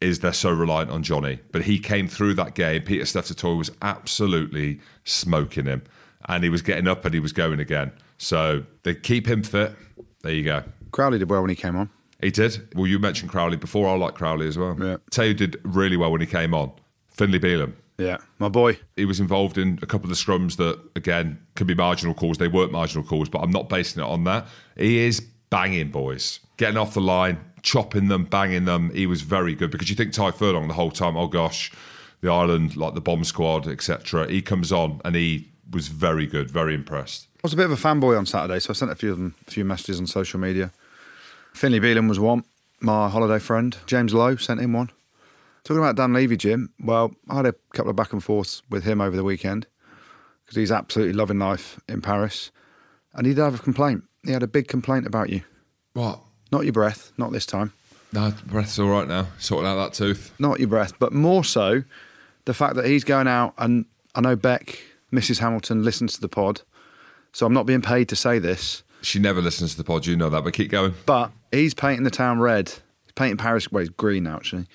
[0.00, 1.38] is they're so reliant on Johnny.
[1.52, 2.82] But he came through that game.
[2.82, 5.82] Pieter-Steph du Toit was absolutely smoking him.
[6.28, 7.92] And he was getting up and he was going again.
[8.18, 9.72] So they keep him fit.
[10.22, 10.64] There you go.
[10.90, 11.90] Crowley did well when he came on.
[12.24, 12.74] He did.
[12.74, 13.86] Well, you mentioned Crowley before.
[13.86, 14.74] I like Crowley as well.
[14.80, 14.96] Yeah.
[15.10, 16.72] Teo did really well when he came on.
[17.08, 17.74] Finlay Bealham.
[17.98, 18.78] Yeah, my boy.
[18.96, 22.38] He was involved in a couple of the scrums that, again, could be marginal calls.
[22.38, 24.46] They weren't marginal calls, but I'm not basing it on that.
[24.74, 28.90] He is banging boys, getting off the line, chopping them, banging them.
[28.94, 31.72] He was very good because you think Tadhg Furlong the whole time, oh gosh,
[32.22, 34.28] the island, like the bomb squad, etc.
[34.28, 37.28] He comes on and he was very good, very impressed.
[37.36, 39.18] I was a bit of a fanboy on Saturday, so I sent a few of
[39.18, 40.72] them, a few messages on social media.
[41.54, 42.44] Finlay Bealham was one.
[42.80, 44.90] My holiday friend James Lowe sent him one.
[45.62, 46.70] Talking about Dan Leavy, Jim.
[46.78, 49.66] Well, I had a couple of back and forths with him over the weekend
[50.44, 52.50] because he's absolutely loving life in Paris,
[53.14, 54.02] and he did have a complaint.
[54.24, 55.42] He had a big complaint about you.
[55.94, 56.20] What?
[56.52, 57.72] Not your breath, not this time.
[58.12, 59.28] No, breath's all right now.
[59.38, 60.32] Sorting out that tooth.
[60.38, 61.84] Not your breath, but more so
[62.44, 64.78] the fact that he's going out and I know Beck,
[65.12, 65.38] Mrs.
[65.38, 66.62] Hamilton, listens to the pod,
[67.32, 68.82] so I'm not being paid to say this.
[69.02, 70.94] She never listens to the pod, you know that, but keep going.
[71.06, 72.68] But he's painting the town red.
[72.68, 74.66] He's painting Paris, well, he's green now, actually.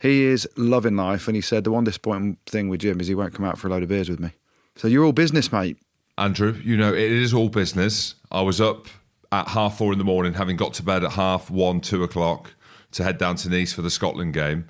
[0.00, 3.14] He is loving life, and he said the one disappointing thing with Jim is he
[3.14, 4.30] won't come out for a load of beers with me.
[4.76, 5.78] So you're all business, mate.
[6.18, 8.14] Andrew, you know, it is all business.
[8.30, 8.86] I was up
[9.32, 12.54] at half four in the morning, having got to bed at half one, two o'clock
[12.92, 14.68] to head down to Nice for the Scotland game.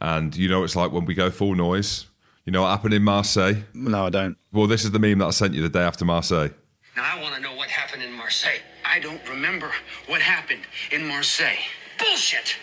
[0.00, 2.06] And you know, it's like when we go full noise.
[2.44, 3.56] You know what happened in Marseille?
[3.74, 4.38] No, I don't.
[4.52, 6.48] Well, this is the meme that I sent you the day after Marseille.
[6.96, 8.60] Now I want to know what happened in Marseille.
[8.88, 9.70] I don't remember
[10.06, 11.58] what happened in Marseille.
[11.98, 12.56] Bullshit!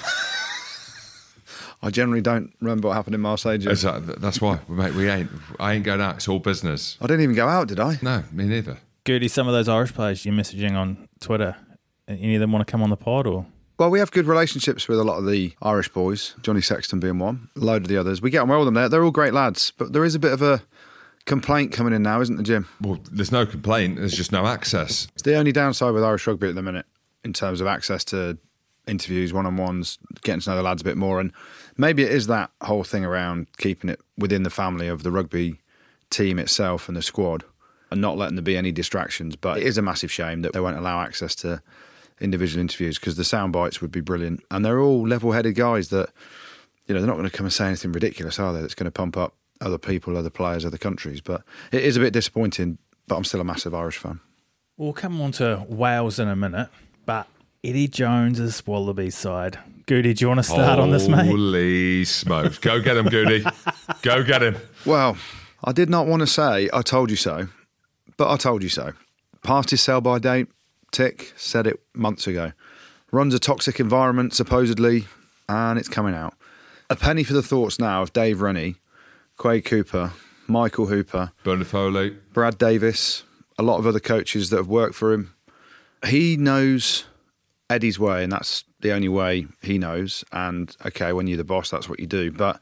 [1.82, 3.58] I generally don't remember what happened in Marseille.
[3.58, 3.72] Jim.
[3.74, 4.94] That- That's why, mate.
[4.94, 5.30] We ain't.
[5.60, 6.16] I ain't going out.
[6.16, 6.96] It's all business.
[7.00, 7.98] I didn't even go out, did I?
[8.02, 8.78] No, me neither.
[9.04, 11.56] Goody, some of those Irish players you're messaging on Twitter,
[12.08, 13.46] any of them want to come on the pod or?
[13.78, 17.20] Well, we have good relationships with a lot of the Irish boys, Johnny Sexton being
[17.20, 18.20] one, a load of the others.
[18.20, 18.74] We get on well with them.
[18.74, 20.62] They're, they're all great lads, but there is a bit of a
[21.26, 22.68] complaint coming in now, isn't there, Jim?
[22.80, 23.96] Well, there's no complaint.
[23.96, 25.08] There's just no access.
[25.14, 26.86] It's the only downside with Irish rugby at the minute
[27.24, 28.38] in terms of access to
[28.86, 31.20] interviews, one on ones, getting to know the lads a bit more.
[31.20, 31.32] And
[31.76, 35.60] maybe it is that whole thing around keeping it within the family of the rugby
[36.10, 37.44] team itself and the squad
[37.90, 39.36] and not letting there be any distractions.
[39.36, 41.62] But it is a massive shame that they won't allow access to
[42.20, 44.42] individual interviews because the sound bites would be brilliant.
[44.50, 46.10] And they're all level headed guys that,
[46.86, 48.60] you know, they're not going to come and say anything ridiculous, are they?
[48.60, 51.20] That's going to pump up other people, other players, other countries.
[51.20, 51.42] But
[51.72, 54.20] it is a bit disappointing, but I'm still a massive Irish fan.
[54.76, 56.68] We'll come on to Wales in a minute,
[57.04, 57.26] but
[57.64, 59.58] Eddie Jones is Wallabies side.
[59.86, 61.26] Goody, do you want to start on this, mate?
[61.26, 62.58] Holy smokes.
[62.58, 63.44] Go get him, Goody.
[64.02, 64.56] Go get him.
[64.84, 65.16] Well,
[65.64, 67.48] I did not want to say I told you so,
[68.16, 68.92] but I told you so.
[69.42, 70.48] Past his sell by date,
[70.92, 72.52] tick, said it months ago.
[73.10, 75.06] Runs a toxic environment, supposedly,
[75.48, 76.34] and it's coming out.
[76.90, 78.76] A penny for the thoughts now of Dave Rennie,
[79.38, 80.12] Quade Cooper,
[80.48, 82.16] Michael Hooper, Bernard Foley.
[82.32, 83.22] Brad Davis,
[83.56, 85.32] a lot of other coaches that have worked for him.
[86.04, 87.04] He knows
[87.70, 90.24] Eddie's way, and that's the only way he knows.
[90.32, 92.32] And okay, when you're the boss, that's what you do.
[92.32, 92.60] But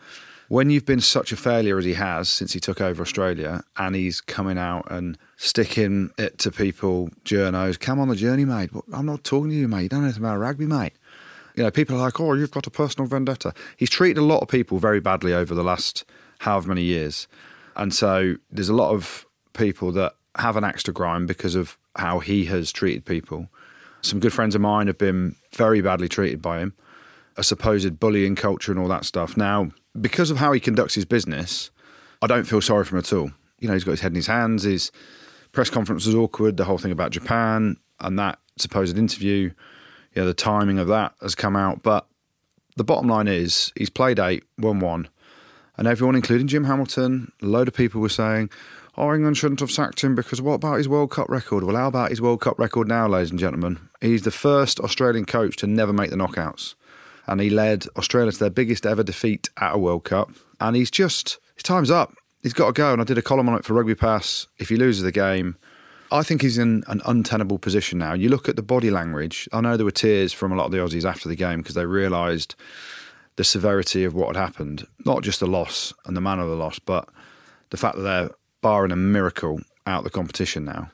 [0.49, 3.95] when you've been such a failure as he has since he took over Australia, and
[3.95, 8.69] he's coming out and sticking it to people, journos, come on the journey, mate.
[8.93, 9.85] I'm not talking to you, mate.
[9.85, 10.93] You don't know anything about rugby, mate.
[11.55, 13.55] You know, people are like, oh, you've got a personal vendetta.
[13.79, 16.05] He's treated a lot of people very badly over the last
[16.39, 17.29] however many years.
[17.77, 21.79] And so there's a lot of people that have an axe to grind because of
[21.97, 23.49] how he has treated people.
[24.03, 26.75] Some good friends of mine have been very badly treated by him,
[27.37, 29.37] a supposed bullying culture and all that stuff.
[29.37, 29.71] Now,
[30.01, 31.71] because of how he conducts his business,
[32.23, 33.31] I don't feel sorry for him at all.
[33.59, 34.65] You know, he's got his head in his hands.
[34.65, 34.93] His
[35.53, 36.57] press conference was awkward.
[36.57, 39.53] The whole thing about Japan and that supposed interview,
[40.15, 41.83] you know, the timing of that has come out.
[41.83, 42.07] But
[42.77, 45.09] the bottom line is he's played eight, won one.
[45.77, 48.51] And everyone, including Jim Hamilton, a load of people were saying,
[48.97, 51.65] oh, England shouldn't have sacked him because what about his World Cup record?
[51.65, 53.79] Well, how about his World Cup record now, ladies and gentlemen?
[54.01, 56.75] He's the first Australian coach to never make the knockouts.
[57.27, 60.31] And he led Australia to their biggest ever defeat at a World Cup.
[60.61, 62.15] And he's just, his time's up.
[62.43, 62.93] He's got to go.
[62.93, 64.47] And I did a column on it for Rugby Pass.
[64.59, 65.57] If he loses the game,
[66.13, 68.13] I think he's in an untenable position now.
[68.13, 69.49] You look at the body language.
[69.53, 71.75] I know there were tears from a lot of the Aussies after the game because
[71.75, 72.55] they realised
[73.37, 74.87] the severity of what had happened.
[75.05, 77.09] Not just the loss and the manner of the loss, but
[77.71, 78.31] the fact that they're
[78.63, 80.91] barring a miracle out of the competition now.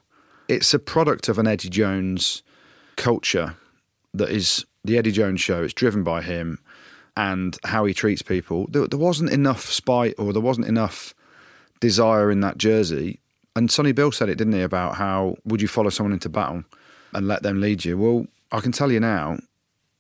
[0.49, 2.43] It's a product of an Eddie Jones
[2.97, 3.57] culture
[4.13, 5.63] that is the Eddie Jones show.
[5.63, 6.59] It's driven by him
[7.17, 8.67] and how he treats people.
[8.69, 11.15] There, there wasn't enough spite or there wasn't enough
[11.81, 13.21] desire in that jersey.
[13.55, 16.65] And Sonny Bill said it, didn't he, about how would you follow someone into battle
[17.13, 17.99] and let them lead you?
[17.99, 19.39] Well, I can tell you now,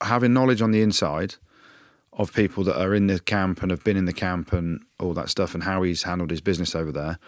[0.02, 1.36] having knowledge on the inside
[2.14, 5.14] of people that are in the camp and have been in the camp and all
[5.14, 7.18] that stuff and how he's handled his business over there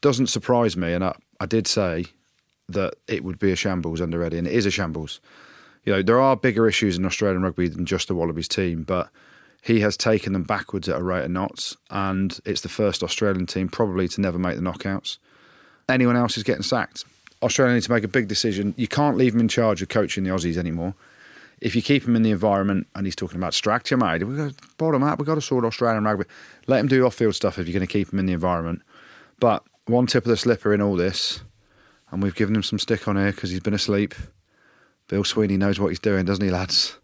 [0.00, 0.92] doesn't surprise me.
[0.92, 2.06] And I, I did say
[2.68, 5.20] that it would be a shambles under Eddie, and it is a shambles.
[5.84, 9.08] You know, there are bigger issues in Australian rugby than just the Wallabies team, but
[9.62, 13.46] he has taken them backwards at a rate of knots, and it's the first Australian
[13.46, 15.18] team probably to never make the knockouts.
[15.88, 17.04] Anyone else is getting sacked.
[17.42, 18.74] Australia need to make a big decision.
[18.76, 20.94] You can't leave him in charge of coaching the Aussies anymore.
[21.60, 24.56] If you keep him in the environment, and he's talking about structure, mate, we've got
[24.56, 26.26] to bottom up, We've got to sort Australian rugby.
[26.66, 28.82] Let him do off-field stuff if you're going to keep him in the environment.
[29.40, 31.42] But one tip of the slipper in all this,
[32.10, 34.14] and we've given him some stick on here because he's been asleep.
[35.08, 36.98] Bill Sweeney knows what he's doing, doesn't he, lads?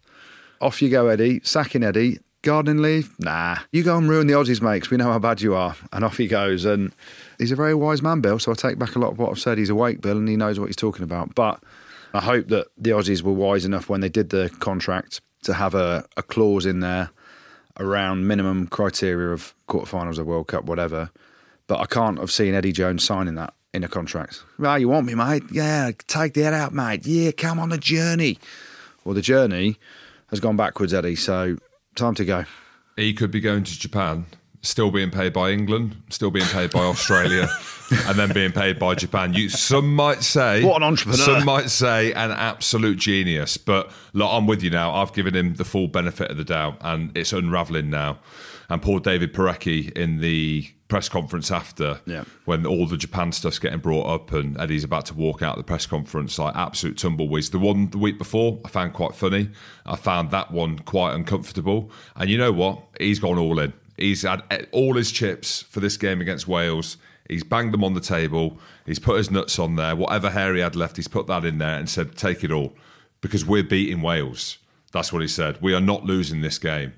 [0.61, 1.41] Off you go, Eddie.
[1.43, 2.19] Sacking Eddie.
[2.41, 3.17] Gardening leave?
[3.19, 3.57] Nah.
[3.71, 4.89] You go and ruin the Aussies, mates.
[4.89, 5.77] We know how bad you are.
[5.93, 6.65] And off he goes.
[6.65, 6.93] And
[7.37, 8.37] he's a very wise man, Bill.
[8.37, 9.57] So I take back a lot of what I've said.
[9.57, 11.33] He's awake, Bill, and he knows what he's talking about.
[11.35, 11.63] But
[12.13, 15.75] I hope that the Aussies were wise enough when they did the contract to have
[15.75, 17.09] a, a clause in there
[17.79, 21.09] around minimum criteria of quarterfinals of World Cup, whatever.
[21.67, 24.43] But I can't have seen Eddie Jones signing that in a contract.
[24.59, 25.43] Well, you want me, mate?
[25.51, 27.05] Yeah, take that out, mate.
[27.05, 28.37] Yeah, come on the journey.
[29.03, 29.77] Well, the journey
[30.27, 31.15] has gone backwards, Eddie.
[31.15, 31.57] So
[31.95, 32.45] time to go.
[32.95, 34.27] He could be going to Japan,
[34.63, 37.47] still being paid by England, still being paid by Australia,
[38.07, 39.33] and then being paid by Japan.
[39.33, 41.17] You, some might say, What an entrepreneur.
[41.17, 43.57] Some might say, an absolute genius.
[43.57, 44.93] But look, I'm with you now.
[44.95, 48.19] I've given him the full benefit of the doubt, and it's unraveling now.
[48.69, 52.23] And poor David Porecki in the press conference after, Yeah.
[52.45, 55.57] when all the Japan stuff's getting brought up, and Eddie's about to walk out of
[55.57, 57.49] the press conference, like absolute tumbleweeds.
[57.49, 59.49] The one the week before, I found quite funny.
[59.85, 61.91] I found that one quite uncomfortable.
[62.15, 62.79] And you know what?
[62.99, 63.73] He's gone all in.
[63.97, 66.97] He's had eh, all his chips for this game against Wales.
[67.29, 68.57] He's banged them on the table.
[68.85, 69.95] He's put his nuts on there.
[69.95, 72.73] Whatever hair he had left, he's put that in there and said, "Take it all,"
[73.21, 74.57] because we're beating Wales.
[74.91, 75.57] That's what he said.
[75.61, 76.93] We are not losing this game.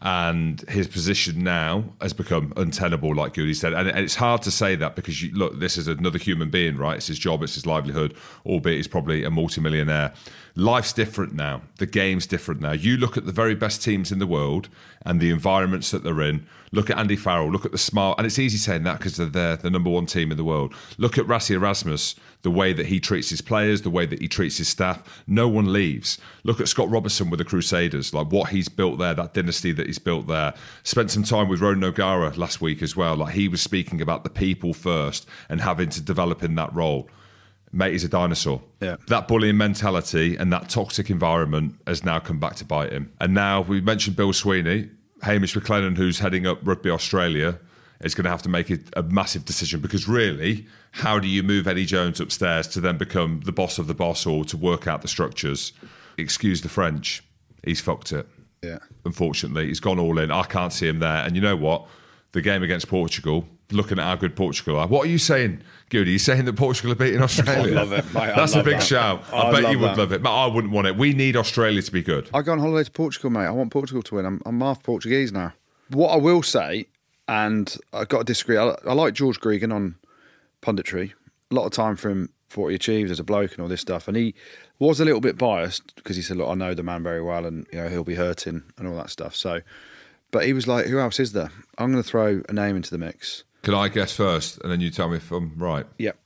[0.00, 3.72] And his position now has become untenable, like Goody said.
[3.72, 6.98] And it's hard to say that because you, look, this is another human being, right?
[6.98, 8.14] It's his job, it's his livelihood,
[8.46, 10.12] albeit he's probably a multimillionaire.
[10.54, 11.62] Life's different now.
[11.78, 12.72] The game's different now.
[12.72, 14.68] You look at the very best teams in the world
[15.02, 16.46] and the environments that they're in.
[16.70, 17.50] Look at Andy Farrell.
[17.50, 20.30] Look at the smart, and it's easy saying that because they're the number one team
[20.30, 20.74] in the world.
[20.98, 24.28] Look at Rassie Erasmus, the way that he treats his players, the way that he
[24.28, 25.22] treats his staff.
[25.26, 26.18] No one leaves.
[26.44, 29.86] Look at Scott Robertson with the Crusaders, like what he's built there, that dynasty that
[29.88, 30.54] he's built there.
[30.84, 33.16] Spent some time with Ronan O'Gara last week as well.
[33.16, 37.10] Like he was speaking about the people first and having to develop in that role.
[37.72, 38.62] Mate, he's a dinosaur.
[38.80, 38.96] Yeah.
[39.08, 43.12] That bullying mentality and that toxic environment has now come back to bite him.
[43.20, 44.88] And now we mentioned Bill Sweeney,
[45.22, 47.58] Hamish McLennan, who's heading up Rugby Australia,
[48.00, 51.42] is going to have to make a, a massive decision because really, how do you
[51.42, 54.86] move Eddie Jones upstairs to then become the boss of the boss or to work
[54.86, 55.72] out the structures?
[56.16, 57.22] Excuse the French,
[57.64, 58.26] he's fucked it.
[58.62, 58.78] Yeah.
[59.04, 60.30] Unfortunately, he's gone all in.
[60.30, 61.24] I can't see him there.
[61.24, 61.86] And you know what?
[62.32, 64.86] The game against Portugal, looking at how good Portugal are.
[64.86, 66.10] What are you saying, Goody?
[66.10, 67.74] Are you saying that Portugal are beating Australia?
[67.74, 68.20] love it, mate.
[68.30, 68.82] I That's a big that.
[68.82, 69.22] shout.
[69.32, 69.98] I, I bet you would that.
[69.98, 70.22] love it.
[70.22, 70.96] But I wouldn't want it.
[70.96, 72.28] We need Australia to be good.
[72.34, 73.46] I go on holiday to Portugal, mate.
[73.46, 74.26] I want Portugal to win.
[74.26, 75.52] I'm, I'm half Portuguese now.
[75.90, 76.86] What I will say,
[77.28, 79.94] and I've got to disagree, I, I like George Gregan on
[80.62, 81.12] punditry.
[81.50, 83.68] A lot of time for him for what he achieved as a bloke and all
[83.68, 84.06] this stuff.
[84.08, 84.34] And he
[84.78, 87.44] was a little bit biased because he said, Look, I know the man very well
[87.46, 89.34] and you know he'll be hurting and all that stuff.
[89.34, 89.60] So,
[90.30, 91.50] but he was like, Who else is there?
[91.78, 93.44] I'm going to throw a name into the mix.
[93.62, 95.86] Can I guess first, and then you tell me if I'm right?
[95.98, 96.16] Yep.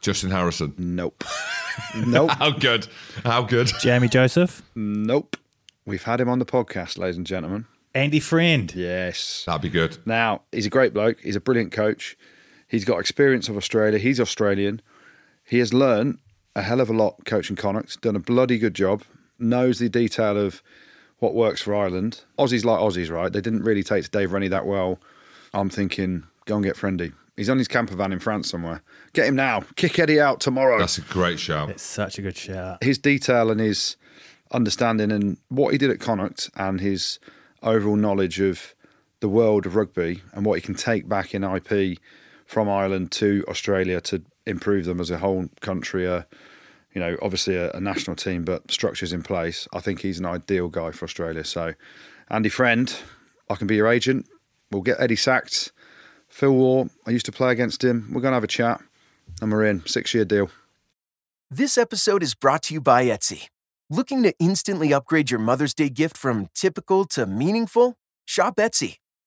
[0.00, 0.74] Justin Harrison.
[0.78, 1.24] Nope.
[1.96, 2.30] nope.
[2.30, 2.86] How good?
[3.24, 3.70] How good?
[3.80, 5.36] Jamie Joseph, Nope.
[5.84, 7.66] We've had him on the podcast, ladies and gentlemen.
[7.94, 8.72] Andy Friend.
[8.74, 9.44] Yes.
[9.46, 9.96] That'd be good.
[10.06, 11.18] Now, he's a great bloke.
[11.20, 12.16] He's a brilliant coach.
[12.68, 13.98] He's got experience of Australia.
[13.98, 14.82] He's Australian.
[15.44, 16.18] He has learned
[16.58, 19.02] a hell of a lot coaching Connacht, done a bloody good job,
[19.38, 20.62] knows the detail of
[21.20, 22.22] what works for Ireland.
[22.38, 23.32] Aussies like Aussies, right?
[23.32, 24.98] They didn't really take to Dave Rennie that well.
[25.54, 27.12] I'm thinking, go and get Friendy.
[27.36, 28.82] He's on his camper van in France somewhere.
[29.12, 29.62] Get him now.
[29.76, 31.70] Kick Eddie out tomorrow That's a great shout.
[31.70, 32.82] It's such a good shout.
[32.82, 33.96] his detail and his
[34.50, 37.20] understanding and what he did at Connacht and his
[37.62, 38.74] overall knowledge of
[39.20, 41.98] the world of rugby and what he can take back in IP
[42.46, 46.06] from Ireland to Australia to improve them as a whole country.
[46.06, 46.22] Uh,
[46.94, 49.68] you know, obviously a, a national team, but structures in place.
[49.72, 51.44] I think he's an ideal guy for Australia.
[51.44, 51.74] So,
[52.30, 52.94] Andy Friend,
[53.50, 54.26] I can be your agent.
[54.70, 55.72] We'll get Eddie sacked.
[56.28, 58.08] Phil Waugh, I used to play against him.
[58.12, 58.80] We're going to have a chat,
[59.40, 59.84] and we're in.
[59.86, 60.50] Six year deal.
[61.50, 63.48] This episode is brought to you by Etsy.
[63.88, 67.96] Looking to instantly upgrade your Mother's Day gift from typical to meaningful?
[68.26, 68.96] Shop Etsy.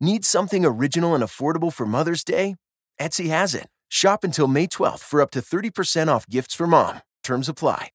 [0.00, 2.56] Need something original and affordable for Mother's Day?
[3.00, 3.68] Etsy has it.
[3.88, 7.00] Shop until May 12th for up to 30% off gifts for mom.
[7.22, 7.90] Terms apply.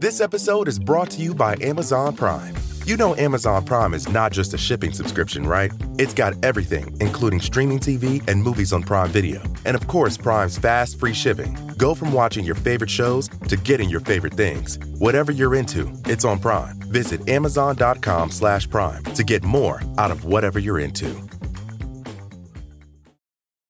[0.00, 2.54] This episode is brought to you by Amazon Prime.
[2.88, 5.70] You know Amazon Prime is not just a shipping subscription, right?
[5.98, 9.42] It's got everything, including streaming TV and movies on Prime Video.
[9.66, 11.54] And of course, Prime's fast, free shipping.
[11.76, 14.78] Go from watching your favorite shows to getting your favorite things.
[14.96, 16.78] Whatever you're into, it's on Prime.
[16.90, 21.14] Visit amazon.com slash prime to get more out of whatever you're into.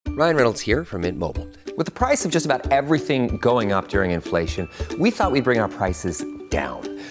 [0.07, 1.49] Ryan Reynolds here from Mint Mobile.
[1.77, 5.59] With the price of just about everything going up during inflation, we thought we'd bring
[5.59, 6.98] our prices down.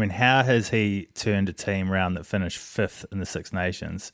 [0.00, 3.52] I mean, how has he turned a team round that finished fifth in the Six
[3.52, 4.12] Nations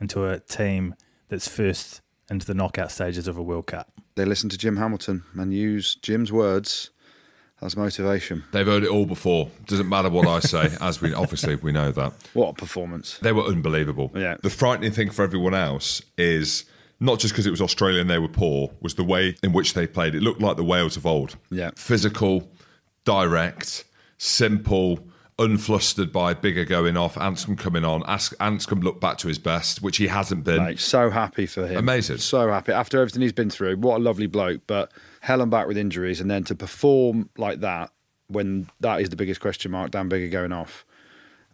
[0.00, 0.94] into a team
[1.28, 3.90] that's first into the knockout stages of a World Cup?
[4.14, 6.90] They listen to Jim Hamilton and use Jim's words
[7.60, 8.44] as motivation.
[8.52, 9.50] They've heard it all before.
[9.66, 12.12] Doesn't matter what I say, as we obviously we know that.
[12.34, 13.18] What a performance.
[13.18, 14.12] They were unbelievable.
[14.14, 14.36] Yeah.
[14.40, 16.64] The frightening thing for everyone else is
[17.00, 19.74] not just because it was Australia and they were poor, was the way in which
[19.74, 20.14] they played.
[20.14, 21.34] It looked like the Wales of old.
[21.50, 21.72] Yeah.
[21.74, 22.48] Physical,
[23.04, 23.82] direct,
[24.18, 25.00] simple,
[25.38, 28.02] unflustered by Biggar going off, Anscombe coming on.
[28.06, 30.64] Ask, Anscombe looked back to his best, which he hasn't been.
[30.64, 31.76] Mate, so happy for him.
[31.76, 32.18] Amazing.
[32.18, 32.72] So happy.
[32.72, 34.62] After everything he's been through, what a lovely bloke.
[34.66, 37.90] But hell and back with injuries and then to perform like that
[38.28, 40.84] when that is the biggest question mark, Dan Biggar going off,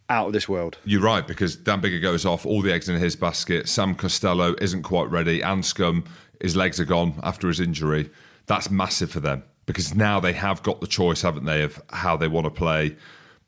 [0.09, 0.79] out of this world.
[0.85, 3.69] You're right, because Dan Biggar goes off, all the eggs in his basket.
[3.69, 5.41] Sam Costelow isn't quite ready.
[5.41, 6.07] Anscombe,
[6.41, 8.11] his legs are gone after his injury.
[8.47, 12.17] That's massive for them because now they have got the choice, haven't they, of how
[12.17, 12.97] they want to play,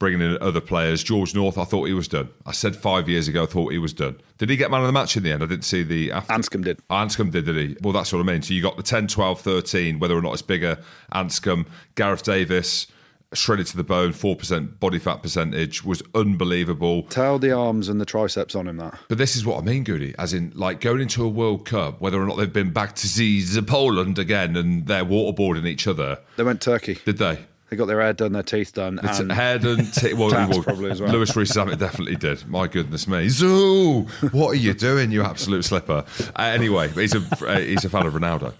[0.02, 1.04] bringing in other players.
[1.04, 2.28] George North, I thought he was done.
[2.44, 4.20] I said five years ago, I thought he was done.
[4.36, 5.44] Did he get man of the match in the end?
[5.44, 6.32] I didn't see the after.
[6.32, 6.80] Anscombe did.
[6.90, 7.76] Anscombe did, did he?
[7.82, 8.42] Well, that's what I mean.
[8.42, 10.82] So you got the 10, 12, 13, whether or not it's Biggar.
[11.14, 12.88] Anscombe, Gareth Davies,
[13.32, 17.04] shredded to the bone, 4% body fat percentage, was unbelievable.
[17.04, 18.98] Tell the arms and the triceps on him that.
[19.06, 22.00] But this is what I mean, Goody, as in like going into a World Cup,
[22.00, 25.86] whether or not they've been back to see the Poland again and they're waterboarding each
[25.86, 26.18] other.
[26.36, 26.98] They went Turkey.
[27.04, 27.46] Did they?
[27.72, 29.00] They got their hair done, their teeth done.
[29.02, 29.86] It's and hair done.
[29.92, 31.10] T- well, well, probably as well.
[31.10, 32.46] Lewis Rees Zammit definitely did.
[32.46, 34.02] My goodness me, Zoo!
[34.30, 36.04] What are you doing, you absolute slipper?
[36.36, 38.52] Uh, anyway, he's a uh, he's a fan of Ronaldo,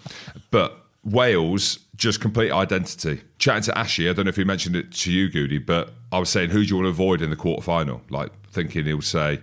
[0.51, 3.21] but Wales just complete identity.
[3.37, 6.19] Chatting to Ashy, I don't know if he mentioned it to you, Goody, but I
[6.19, 8.01] was saying, who do you want to avoid in the quarter final?
[8.09, 9.43] Like thinking he'll say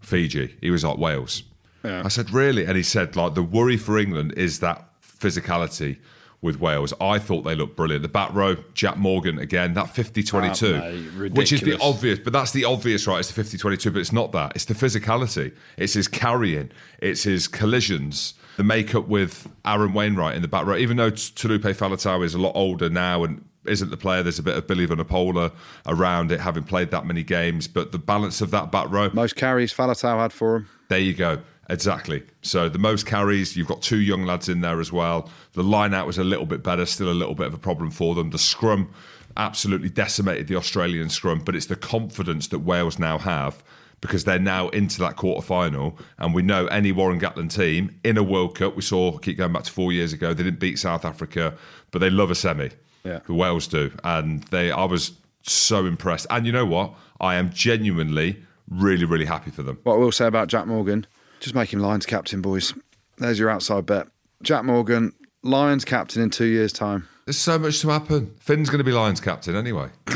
[0.00, 0.56] Fiji.
[0.60, 1.42] He was like Wales.
[1.82, 2.66] I said, really?
[2.66, 5.98] And he said, like, the worry for England is that physicality
[6.42, 6.92] with Wales.
[7.00, 8.02] I thought they looked brilliant.
[8.02, 12.32] The back row, Jac Morgan again, that 50 22, Ah, which is the obvious, but
[12.32, 13.18] that's the obvious, right?
[13.18, 14.52] It's the 50 22, but it's not that.
[14.54, 15.52] It's the physicality.
[15.76, 16.70] It's his carrying,
[17.00, 20.76] it's his collisions, the makeup with Aaron Wainwright in the back row.
[20.76, 24.42] Even though Taulupe Faletau is a lot older now and isn't the player, there's a
[24.44, 25.52] bit of Billy Vunipola
[25.86, 29.34] around it, having played that many games, but the balance of that back row, Most
[29.36, 30.68] carries Faletau had for him.
[30.88, 31.38] there you go.
[31.68, 32.22] Exactly.
[32.42, 35.28] So the most carries, you've got two young lads in there as well.
[35.52, 37.90] The line out was a little bit better, still a little bit of a problem
[37.90, 38.30] for them.
[38.30, 38.92] The scrum
[39.36, 43.62] absolutely decimated the Australian scrum, but it's the confidence that Wales now have
[44.00, 45.98] because they're now into that quarter final.
[46.18, 49.52] And we know any Warren Gatland team in a World Cup, we saw, keep going
[49.52, 51.54] back to four years ago, they didn't beat South Africa,
[51.90, 52.70] but they love a semi.
[53.04, 53.20] Yeah.
[53.26, 53.92] The Wales do.
[54.04, 55.12] And they I was
[55.42, 56.26] so impressed.
[56.30, 56.94] And you know what?
[57.20, 59.78] I am genuinely really, really happy for them.
[59.84, 61.06] What I will say about Jac Morgan,
[61.40, 62.74] just make him Lions captain, boys.
[63.18, 64.08] There's your outside bet.
[64.42, 65.12] Jac Morgan,
[65.42, 67.08] Lions captain in two years' time.
[67.24, 68.34] There's so much to happen.
[68.40, 69.88] Finn's going to be Lions captain anyway.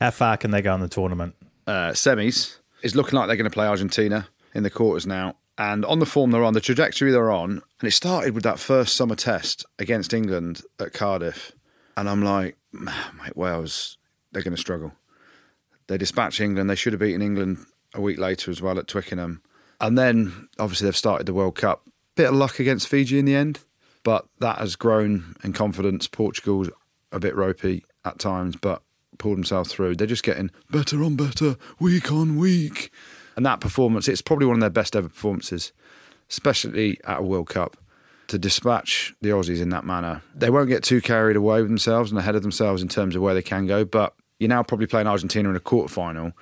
[0.00, 1.34] How far can they go in the tournament?
[1.66, 5.36] uh, semis It's looking like they're going to play Argentina in the quarters now.
[5.58, 8.58] And on the form they're on, the trajectory they're on, and it started with that
[8.58, 11.52] first summer test against England at Cardiff.
[11.96, 13.98] And I'm like, mate, Wales,
[14.32, 14.92] they're going to struggle.
[15.88, 16.70] They dispatch England.
[16.70, 19.42] They should have beaten England a week later as well at Twickenham.
[19.80, 21.82] And then obviously they've started the World Cup.
[22.14, 23.60] Bit of luck against Fiji in the end,
[24.02, 26.06] but that has grown in confidence.
[26.06, 26.68] Portugal's
[27.10, 28.82] a bit ropey at times, but
[29.18, 29.96] pulled themselves through.
[29.96, 32.90] They're just getting better on better, week on week.
[33.36, 35.72] And that performance, it's probably one of their best ever performances,
[36.28, 37.76] especially at a World Cup.
[38.28, 42.10] To dispatch the Aussies in that manner, they won't get too carried away with themselves
[42.10, 43.84] and ahead of themselves in terms of where they can go.
[43.84, 46.32] But you're now probably playing Argentina in a quarter final,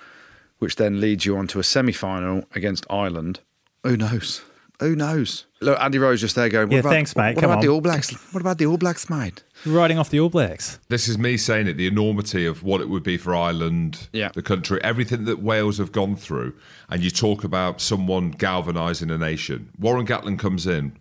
[0.61, 3.41] which then leads you on to a semi final against Ireland.
[3.83, 4.43] Who knows?
[4.79, 5.45] Who knows?
[5.61, 6.69] Look, Andy Rose just there going.
[6.69, 7.35] What Yeah, about, thanks, mate.
[7.37, 7.69] What Come about the.
[7.69, 8.13] All Blacks?
[8.33, 9.43] What about the All Blacks, mate?
[9.67, 10.79] Riding off the All Blacks.
[10.89, 14.31] This is me saying it, the enormity of what it would be for Ireland, Yeah.
[14.35, 16.55] the country, everything that Wales have gone through.
[16.89, 19.69] And you talk about someone galvanising a nation.
[19.79, 20.93] Warren Gatland comes in.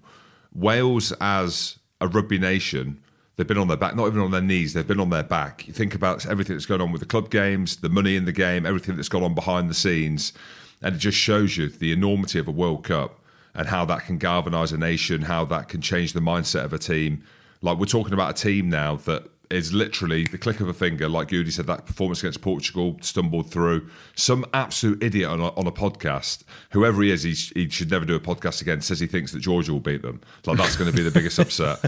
[0.53, 2.99] Wales, as a rugby nation,
[3.39, 5.65] they've been on their back, not even on their knees, they've been on their back.
[5.65, 8.33] You think about everything that's going on with the club games, the money in the
[8.33, 10.33] game, everything that's gone on behind the scenes.
[10.81, 13.17] And it just shows you the enormity of a World Cup
[13.55, 16.77] and how that can galvanise a nation, how that can change the mindset of a
[16.77, 17.23] team.
[17.61, 21.09] Like we're talking about a team now that is literally the click of a finger,
[21.09, 23.89] like Goody said, that performance against Portugal stumbled through.
[24.15, 27.89] Some absolute idiot on a, on a podcast, whoever he is, he, sh- he should
[27.89, 30.21] never do a podcast again, says he thinks that Georgia will beat them.
[30.45, 31.79] Like that's going to be the biggest upset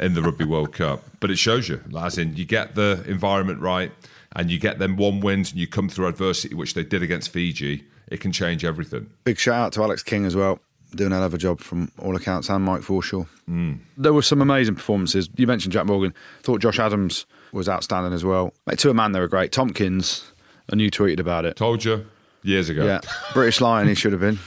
[0.00, 1.04] in the Rugby World Cup.
[1.20, 3.92] But it shows you, as in, you get the environment right
[4.36, 7.30] and you get them one wins and you come through adversity, which they did against
[7.30, 9.10] Fiji, it can change everything.
[9.24, 10.58] Big shout out to Alex King as well,
[10.90, 13.26] doing a hell of a job from all accounts, and Mike Forshaw.
[13.48, 13.78] Mm.
[13.96, 15.28] There were some amazing performances.
[15.36, 16.14] You mentioned Jac Morgan.
[16.42, 18.52] Thought Josh Adams was outstanding as well.
[18.66, 19.52] Mate, to a man, they were great.
[19.52, 20.32] Tompkins,
[20.68, 21.56] and you tweeted about it.
[21.56, 22.06] Told you
[22.42, 22.84] years ago.
[22.84, 23.00] Yeah,
[23.32, 24.38] British Lion, he should have been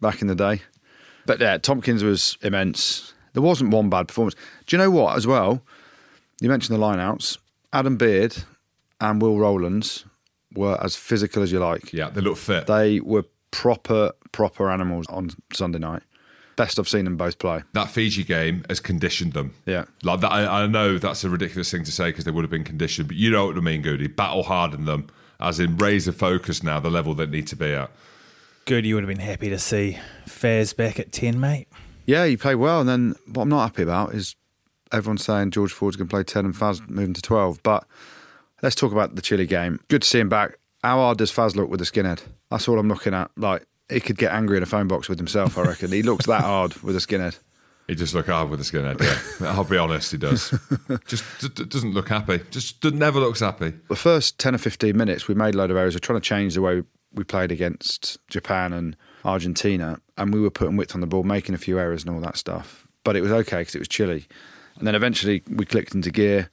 [0.00, 0.62] back in the day.
[1.26, 3.12] But yeah, Tompkins was immense.
[3.32, 4.34] There wasn't one bad performance.
[4.66, 5.62] Do you know what, as well?
[6.40, 7.38] You mentioned the lineouts.
[7.72, 8.36] Adam Beard
[9.00, 10.04] and Will Rowlands
[10.54, 11.92] were as physical as you like.
[11.92, 12.66] Yeah, they look fit.
[12.66, 16.02] They were proper, proper animals on Sunday night.
[16.56, 17.62] Best I've seen them both play.
[17.72, 19.54] that Fiji game has conditioned them.
[19.64, 19.84] Yeah.
[20.02, 22.50] Like that, I, I know that's a ridiculous thing to say because they would have
[22.50, 24.08] been conditioned, but you know what I mean, Goody.
[24.08, 25.06] Battle hardened them,
[25.40, 27.90] as in razor focus now, the level they need to be at.
[28.66, 31.66] Good, you would have been happy to see Faz back at 10, mate.
[32.04, 32.80] Yeah, he played well.
[32.80, 34.36] And then what I'm not happy about is
[34.92, 37.62] everyone's saying George Ford's going to play 10 and Faz moving to 12.
[37.62, 37.86] But
[38.62, 39.80] let's talk about the Chile game.
[39.88, 40.58] Good to see him back.
[40.84, 42.20] How hard does Faz look with the skinhead?
[42.50, 43.30] That's all I'm looking at.
[43.36, 45.90] Like, he could get angry in a phone box with himself, I reckon.
[45.92, 47.38] he looks that hard with a skinhead.
[47.86, 49.00] He just look hard with a skinhead.
[49.40, 50.56] Yeah, I'll be honest, he does.
[51.06, 51.24] just
[51.54, 52.40] d- doesn't look happy.
[52.50, 53.72] Just d- never looks happy.
[53.88, 55.94] The first 10 or 15 minutes, we made a load of errors.
[55.94, 56.82] We're trying to change the way
[57.12, 60.00] we played against Japan and Argentina.
[60.16, 62.36] And we were putting width on the ball, making a few errors and all that
[62.36, 62.86] stuff.
[63.02, 64.26] But it was okay because it was Chile.
[64.78, 66.48] And then eventually we clicked into gear.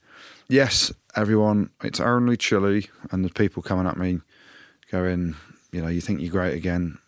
[0.48, 4.18] Yes, everyone, it's only Chile, And the people coming at me
[4.90, 5.36] going,
[5.70, 6.98] you know, you think you're great again.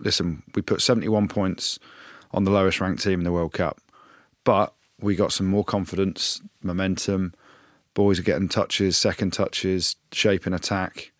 [0.00, 1.78] Listen, we put 71 points
[2.32, 3.80] on the lowest ranked team in the World Cup.
[4.44, 7.34] But we got some more confidence, momentum.
[7.94, 11.12] Boys are getting touches, second touches, shaping attack.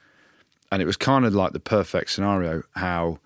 [0.71, 3.19] And it was kind of like the perfect scenario how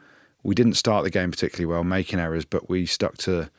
[0.42, 3.50] we didn't start the game particularly well, making errors, but we stuck to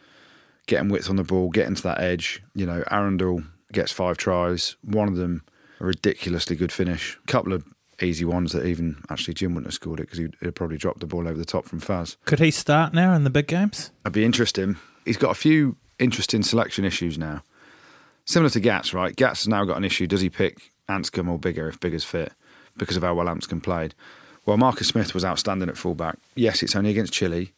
[0.68, 2.42] getting width on the ball, getting to that edge.
[2.56, 5.44] You know, Arundell gets five tries, one of them
[5.80, 7.20] a ridiculously good finish.
[7.24, 7.66] A couple of
[8.04, 11.00] easy ones that even actually Jim wouldn't have scored it because he'd, he'd probably dropped
[11.00, 12.18] the ball over the top from Faz.
[12.26, 13.92] Could he start now in the big games?
[14.06, 14.78] I'd be interesting.
[15.06, 17.44] He's got a few interesting selection issues now.
[18.26, 19.16] Similar to Gats, right?
[19.16, 20.08] Gats has now got an issue.
[20.08, 22.32] Does he pick Anscombe or Biggar if Biggar's fit
[22.78, 23.96] because of how well Anscombe played?
[24.46, 26.18] Well, Marcus Smith was outstanding at fullback.
[26.36, 27.54] Yes, it's only against Chile,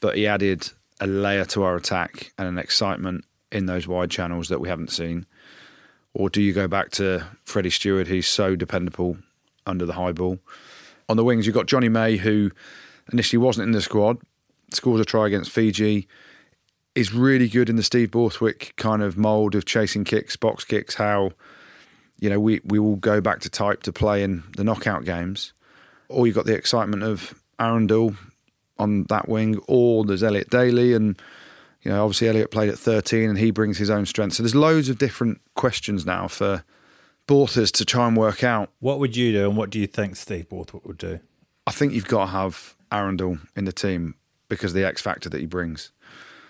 [0.00, 0.70] but he added
[1.00, 4.90] a layer to our attack and an excitement in those wide channels that we haven't
[4.90, 5.26] seen.
[6.14, 9.18] Or do you go back to Freddie Steward, who's so dependable
[9.66, 10.38] under the high ball?
[11.08, 12.50] On the wings, you've got Jonny May, who
[13.12, 14.18] initially wasn't in the squad,
[14.70, 16.08] scores a try against Fiji,
[16.94, 20.94] is really good in the Steve Borthwick kind of mould of chasing kicks, box kicks,
[20.94, 21.32] how,
[22.18, 25.52] you know, we, we will go back to type to play in the knockout games.
[26.08, 28.16] Or you've got the excitement of Arundell
[28.78, 31.20] on that wing, or there's Elliot Daly, and,
[31.82, 34.34] you know, obviously Elliot played at 13 and he brings his own strength.
[34.34, 36.64] So there's loads of different questions now for
[37.26, 38.70] Borthers to try and work out.
[38.80, 41.20] What would you do and what do you think Steve Borthwick would do?
[41.66, 44.16] I think you've got to have Arundell in the team
[44.48, 45.92] because of the X factor that he brings.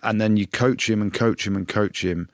[0.02, 2.28] And then you coach him and coach him and coach him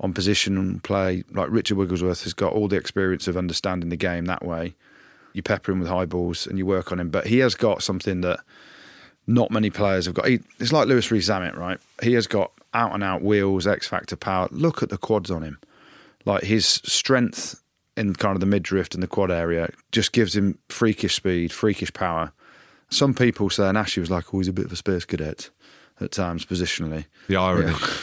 [0.00, 1.24] on position and play.
[1.30, 4.74] Like Richard Wigglesworth has got all the experience of understanding the game that way.
[5.32, 7.10] You pepper him with high balls and you work on him.
[7.10, 8.40] But he has got something that
[9.26, 10.28] not many players have got.
[10.28, 11.78] He, it's like Lewis Rees Zammit, right?
[12.02, 14.48] He has got out and out wheels, X factor power.
[14.50, 15.58] Look at the quads on him.
[16.24, 17.60] Like his strength
[17.98, 21.92] in kind of the midriff and the quad area just gives him freakish speed, freakish
[21.92, 22.32] power.
[22.90, 25.50] Some people say, and Ashley was like, oh, he's a bit of a space cadet
[26.00, 27.06] at times, positionally.
[27.28, 27.72] The irony.
[27.72, 27.88] Yeah.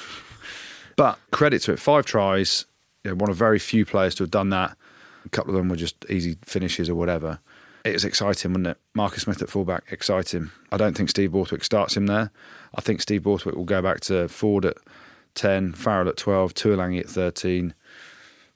[0.97, 2.65] But credit to it, five tries,
[3.03, 4.77] you know, one of very few players to have done that.
[5.25, 7.39] A couple of them were just easy finishes or whatever.
[7.83, 8.77] It was exciting, wasn't it?
[8.93, 10.51] Marcus Smith at fullback, exciting.
[10.71, 12.31] I don't think Steve Borthwick starts him there.
[12.75, 14.77] I think Steve Borthwick will go back to Ford at
[15.35, 17.73] 10, Farrell at 12, Tuilagi at 13,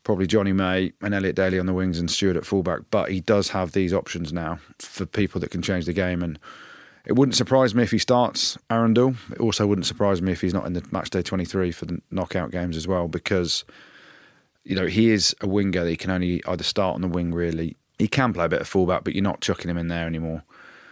[0.10, 2.80] probably Jonny May and Elliot Daly on the wings and Steward at fullback.
[2.89, 6.24] But he does have these options now for people that can change the game.
[6.24, 6.39] And
[7.05, 9.16] It wouldn't surprise me if he starts Arundell.
[9.32, 12.01] It also wouldn't surprise me if he's not in the match day 23 for the
[12.10, 13.66] knockout games as well, because
[14.64, 15.84] you know he is a winger.
[15.84, 17.32] That he can only either start on the wing.
[17.32, 20.07] Really, he can play a bit of fullback, but you're not chucking him in there
[20.07, 20.41] anymore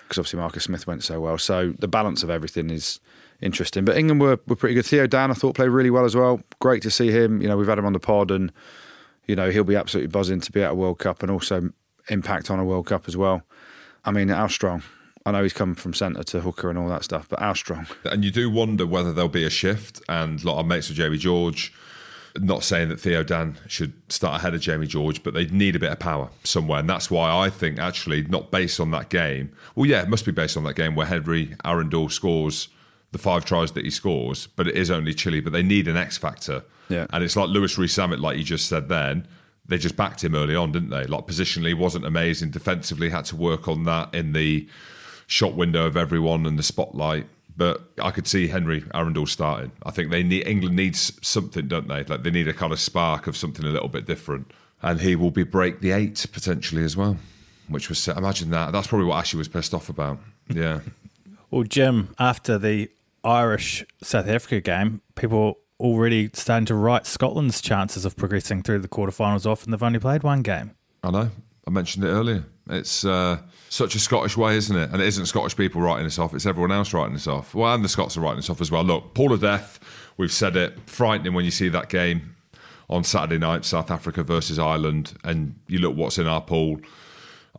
[0.03, 1.39] because obviously Marcus Smith went so well.
[1.39, 2.99] So the balance of everything is
[3.41, 3.83] interesting.
[3.83, 4.85] But England were, were pretty good.
[4.85, 6.39] Theo Dan, I thought, played really well as well.
[6.59, 7.41] Great to see him.
[7.41, 8.51] You know, we've had him on the pod, and
[9.27, 11.69] you know he'll be absolutely buzzing to be at a World Cup and also
[12.09, 13.43] impact on a World Cup as well.
[14.05, 14.83] I mean, how strong?
[15.25, 17.85] I know he's come from centre to hooker and all that stuff, but how strong?
[18.05, 20.01] And you do wonder whether there'll be a shift.
[20.07, 21.73] And a lot of mates with Jamie George,
[22.37, 25.79] not saying that Theo Dan should start ahead of Jamie George, but they need a
[25.79, 26.79] bit of power somewhere.
[26.79, 29.51] And that's why I think, actually, not based on that game.
[29.75, 32.69] Well, yeah, it must be based on that game where Henry Arundell scores
[33.11, 35.39] the five tries that he scores, but it is only Chile.
[35.39, 36.63] But they need an X factor.
[36.89, 37.07] Yeah.
[37.11, 39.27] And it's like Lewis Rees-Zammit, like you just said then.
[39.65, 41.05] They just backed him early on, didn't they?
[41.05, 42.51] Like positionally wasn't amazing.
[42.51, 44.67] Defensively had to work on that in the
[45.27, 47.27] shot window of everyone and the spotlight.
[47.57, 49.71] But I could see Henry Arundell starting.
[49.83, 52.03] I think they need England needs something, don't they?
[52.03, 54.51] Like they need a kind of spark of something a little bit different.
[54.81, 57.17] And he will be break the eight potentially as well,
[57.67, 58.71] which was imagine that.
[58.71, 60.19] That's probably what Ashley was pissed off about.
[60.49, 60.81] Yeah.
[61.49, 62.89] Well, Jim, after the
[63.27, 68.87] Irish South Africa game, people already starting to write Scotland's chances of progressing through the
[68.87, 70.71] quarterfinals off, and they've only played one game.
[71.03, 71.29] I know.
[71.67, 72.45] I mentioned it earlier.
[72.69, 74.89] It's uh, such a Scottish way, isn't it?
[74.91, 77.53] And it isn't Scottish people writing this off, it's everyone else writing this off.
[77.53, 78.83] Well, and the Scots are writing this off as well.
[78.83, 79.79] Look, Pool of Death,
[80.15, 82.35] we've said it, frightening when you see that game
[82.89, 86.79] on Saturday night, South Africa versus Ireland, and you look what's in our pool.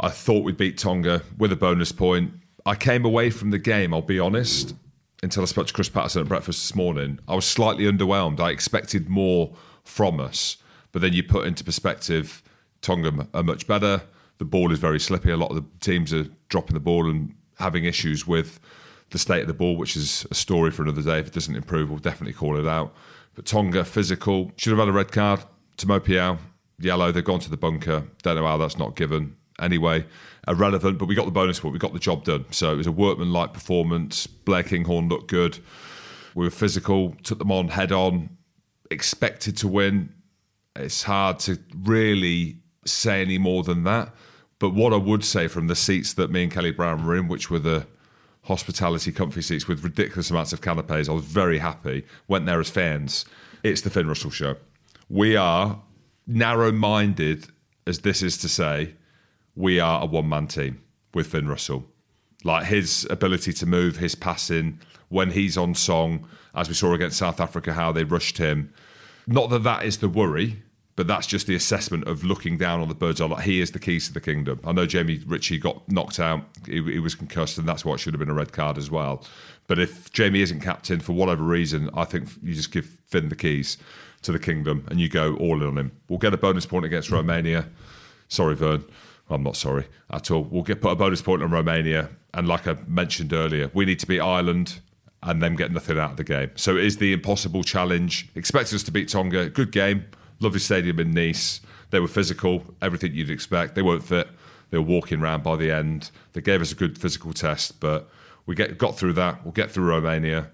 [0.01, 2.33] I thought we'd beat Tonga with a bonus point.
[2.65, 4.75] I came away from the game, I'll be honest,
[5.23, 7.19] until I spoke to Chris Paterson at breakfast this morning.
[7.27, 8.41] I was slightly underwhelmed.
[8.41, 9.55] I expected more
[9.85, 10.59] from us,
[10.93, 12.43] but then you put into perspective,
[12.83, 14.03] Tonga are much better.
[14.39, 15.31] The ball is very slippy.
[15.31, 18.61] A lot of the teams are dropping the ball and having issues with
[19.11, 21.19] the state of the ball, which is a story for another day.
[21.19, 22.95] If it doesn't improve, we'll definitely call it out.
[23.35, 25.41] But Tonga, physical, should have had a red card.
[25.77, 26.39] Piao,
[26.79, 27.11] yellow.
[27.13, 28.05] They've gone to the bunker.
[28.23, 29.37] Don't know how that's not given.
[29.59, 30.05] Anyway,
[30.47, 31.73] uh, irrelevant, but we got the bonus point.
[31.73, 32.47] We got the job done.
[32.51, 34.27] So it was a workman-like performance.
[34.27, 35.59] Blair Kinghorn looked good.
[36.35, 38.31] We were physical, took them on head on,
[38.91, 40.13] expected to win.
[40.77, 44.15] It's hard to really say any more than that.
[44.59, 47.29] But what I would say from the seats that me and Kelly Brown were in,
[47.29, 47.87] which were the
[48.43, 52.05] hospitality comfy seats with ridiculous amounts of canapes, I was very happy.
[52.29, 53.25] Went there as fans.
[53.63, 54.57] It's the Finn Russell show.
[55.09, 55.81] We are
[56.27, 57.47] narrow minded,
[57.87, 58.95] as this is to say,
[59.59, 60.81] we are a one man team
[61.13, 61.85] with Finn Russell.
[62.45, 67.19] Like his ability to move, his passing, when he's on song, as we saw against
[67.19, 68.73] South Africa, how they rushed him.
[69.27, 70.63] Not that that is the worry,
[70.95, 73.21] but that's just the assessment of looking down on the birds.
[73.21, 74.61] Like he is the keys to the kingdom.
[74.65, 77.99] I know Jamie Ritchie got knocked out; he, he was concussed, and that's why it
[77.99, 79.25] should have been a red card as well.
[79.67, 83.37] But if Jamie isn't captain for whatever reason, I think you just give Finn the
[83.37, 83.77] keys
[84.23, 85.93] to the kingdom and you go all in on him.
[86.09, 87.69] We'll get a bonus point against Romania.
[88.29, 88.85] Sorry, Vern.
[89.31, 90.43] I'm not sorry at all.
[90.45, 93.99] We'll get put a bonus point on Romania, and like I mentioned earlier, we need
[94.01, 94.81] to beat Ireland
[95.23, 96.51] and then get nothing out of the game.
[96.55, 98.29] So it is the impossible challenge.
[98.35, 99.49] Expect us to beat Tonga.
[99.49, 100.05] Good game.
[100.41, 101.61] Lovely stadium in Nice.
[101.91, 103.75] They were physical, everything you'd expect.
[103.75, 104.29] They weren't fit.
[104.71, 106.11] They were walking around by the end.
[106.35, 108.09] They gave us a good physical test, but
[108.47, 109.45] we get got through that.
[109.45, 110.51] We'll get through Romania,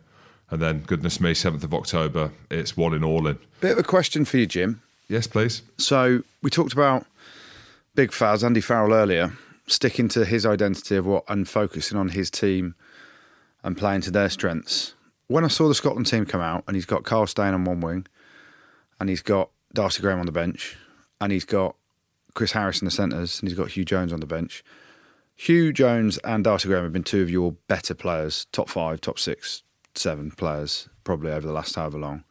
[0.51, 3.39] and then goodness me, seventh of October, it's one in all in.
[3.61, 4.81] Bit of a question for you, Jim.
[5.09, 5.62] Yes, please.
[5.79, 7.07] So we talked about
[7.95, 9.34] Big Faz, Andy Farrell earlier,
[9.68, 12.74] sticking to his identity of what and focusing on his team
[13.62, 14.95] and playing to their strengths.
[15.28, 17.80] When I saw the Scotland team come out and he's got Carl Steyn on one
[17.80, 18.09] wing
[18.99, 20.76] and he's got Darcy Graham on the bench
[21.20, 21.76] and he's got
[22.34, 24.64] Chris Harris in the centres and he's got Hugh Jones on the bench.
[25.36, 29.20] Hugh Jones and Darcy Graham have been two of your better players, top five, top
[29.20, 29.62] six,
[29.95, 32.24] seven players, probably over the last however long.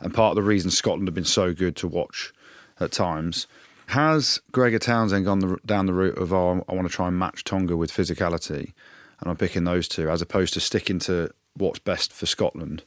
[0.00, 2.32] And part of the reason Scotland have been so good to watch
[2.80, 3.46] at times.
[3.90, 7.18] Has Gregor Townsend gone the, down the route of, oh, I want to try and
[7.18, 8.72] match Tonga with physicality,
[9.18, 12.84] and I'm picking those two, as opposed to sticking to what's best for Scotland?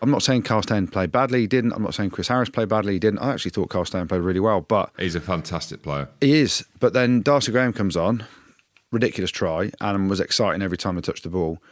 [0.00, 1.72] I'm not saying Carl Steyn played badly, he didn't.
[1.72, 3.18] I'm not saying Chris Harris played badly, he didn't.
[3.18, 4.92] I actually thought Carl Steyn played really well, but.
[4.98, 6.08] He's a fantastic player.
[6.22, 6.64] He is.
[6.80, 8.24] But then Darcy Graham comes on,
[8.90, 11.62] ridiculous try, and was exciting every time he touched the ball.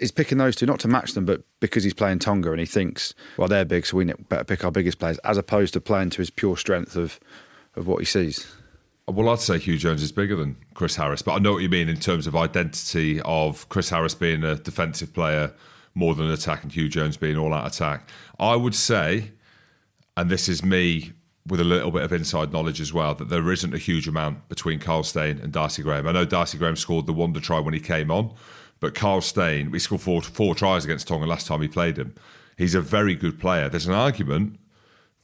[0.00, 2.66] He's picking those two, not to match them, but because he's playing Tonga and he
[2.66, 6.10] thinks, well, they're big, so we better pick our biggest players, as opposed to playing
[6.10, 7.18] to his pure strength of,
[7.76, 8.46] of what he sees.
[9.06, 11.68] Well, I'd say Hugh Jones is bigger than Chris Harris, but I know what you
[11.70, 15.52] mean in terms of identity of Chris Harris being a defensive player
[15.94, 18.08] more than an attack and Hugh Jones being all out attack.
[18.38, 19.32] I would say,
[20.16, 21.12] and this is me
[21.46, 24.46] with a little bit of inside knowledge as well, that there isn't a huge amount
[24.50, 26.06] between Carl Steyn and Darcy Graham.
[26.06, 28.34] I know Darcy Graham scored the wonder try when he came on,
[28.80, 32.14] But Carl Steyn, we scored four, four tries against Tonga last time he played him.
[32.56, 33.68] He's a very good player.
[33.68, 34.58] There's an argument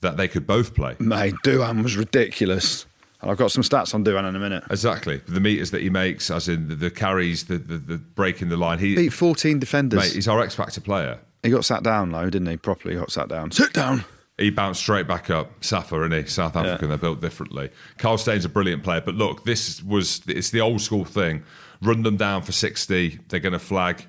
[0.01, 0.95] that they could both play.
[0.99, 2.85] Mate, Duhan was ridiculous.
[3.21, 4.63] And I've got some stats on Duhan in a minute.
[4.69, 5.21] Exactly.
[5.27, 8.57] The meters that he makes, as in the, the carries, the, the, the breaking the
[8.57, 8.79] line.
[8.79, 9.99] He Beat 14 defenders.
[9.99, 11.19] Mate, he's our X Factor player.
[11.41, 12.57] He got sat down though, didn't he?
[12.57, 13.51] Properly got sat down.
[13.51, 14.03] Sit down.
[14.37, 15.63] He bounced straight back up.
[15.63, 16.29] Safa, isn't he?
[16.29, 17.69] South African, they're built differently.
[17.97, 21.43] Carl Steyn's a brilliant player, but look, this was it's the old school thing.
[21.81, 24.05] Run them down for 60, they're going to flag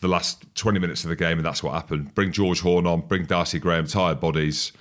[0.00, 2.14] the last 20 minutes of the game, and that's what happened.
[2.14, 4.72] Bring George Horn on, bring Darcy Graham, tired bodies.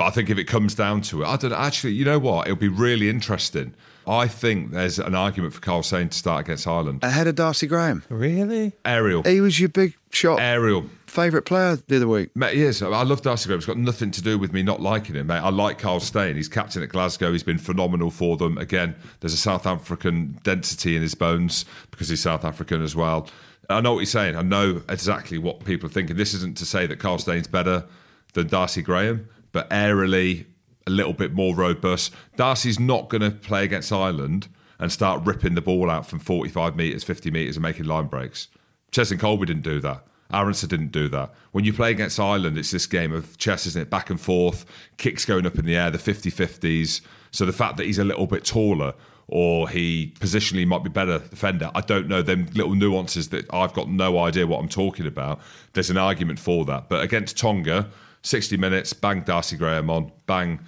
[0.00, 2.46] But I think if it comes down to it, I don't actually, you know what?
[2.46, 3.74] It'll be really interesting.
[4.06, 7.04] I think there's an argument for Carl Steyn to start against Ireland.
[7.04, 8.02] Ahead of Darcy Graham.
[8.08, 8.72] Really?
[8.86, 9.22] Ariel.
[9.24, 10.40] He was your big shot.
[10.40, 10.86] Ariel.
[11.04, 12.34] Favourite player the other week.
[12.34, 12.80] Mate, he is.
[12.82, 13.58] I love Darcy Graham.
[13.58, 15.40] It's got nothing to do with me not liking him, mate.
[15.40, 16.34] I like Carl Steyn.
[16.34, 17.30] He's captain at Glasgow.
[17.30, 18.56] He's been phenomenal for them.
[18.56, 23.28] Again, there's a South African density in his bones because he's South African as well.
[23.68, 24.34] I know what you're saying.
[24.34, 26.16] I know exactly what people are thinking.
[26.16, 27.84] This isn't to say that Carl Steyn's better
[28.32, 30.46] than Darcy Graham, but airily
[30.86, 32.12] a little bit more robust.
[32.36, 34.48] Darcy's not going to play against Ireland
[34.78, 38.48] and start ripping the ball out from 45 metres, 50 metres and making line breaks.
[38.90, 40.06] Cheslin Kolbe didn't do that.
[40.32, 41.32] Aronson didn't do that.
[41.52, 43.90] When you play against Ireland, it's this game of chess, isn't it?
[43.90, 44.64] Back and forth,
[44.96, 47.00] kicks going up in the air, the 50 50s.
[47.30, 48.94] So the fact that he's a little bit taller
[49.26, 52.22] or he positionally might be better defender, I don't know.
[52.22, 55.40] Them little nuances that I've got no idea what I'm talking about.
[55.72, 56.88] There's an argument for that.
[56.88, 57.90] But against Tonga,
[58.22, 60.60] 60 minutes, bang Darcy Graham on, bang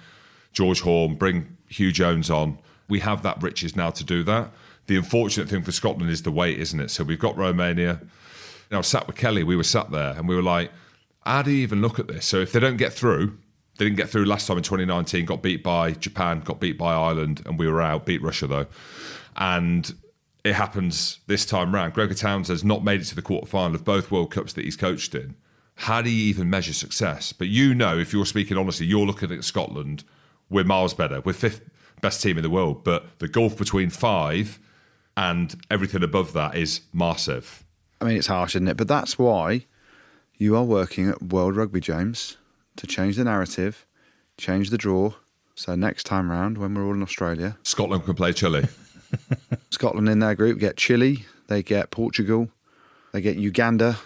[0.53, 2.59] George Horn, bring Hugh Jones on.
[2.89, 4.51] We have that riches now to do that.
[4.87, 6.91] The unfortunate thing for Scotland is the weight, isn't it?
[6.91, 8.01] So we've got Romania.
[8.71, 10.71] I was sat with Kelly, we were sat there and we were like,
[11.25, 12.25] how do you even look at this?
[12.25, 13.37] So if they don't get through,
[13.77, 16.93] they didn't get through last time in 2019, got beat by Japan, got beat by
[16.93, 18.65] Ireland, and we were out, beat Russia though.
[19.35, 19.93] And
[20.43, 21.93] it happens this time round.
[21.93, 24.75] Gregor Townsend has not made it to the quarterfinal of both World Cups that he's
[24.75, 25.35] coached in.
[25.75, 27.33] How do you even measure success?
[27.33, 30.03] But you know, if you're speaking honestly, you're looking at Scotland,
[30.49, 31.21] we're miles better.
[31.21, 31.61] We're fifth
[32.01, 32.83] best team in the world.
[32.83, 34.59] But the gulf between five
[35.17, 37.63] and everything above that is massive.
[37.99, 38.77] I mean, it's harsh, isn't it?
[38.77, 39.65] But that's why
[40.37, 42.37] you are working at World Rugby, James,
[42.75, 43.85] to change the narrative,
[44.37, 45.13] change the draw.
[45.55, 48.67] So next time round, when we're all in Australia, Scotland can play Chile.
[49.69, 52.49] Scotland in their group get Chile, they get Portugal,
[53.11, 53.97] they get Uganda.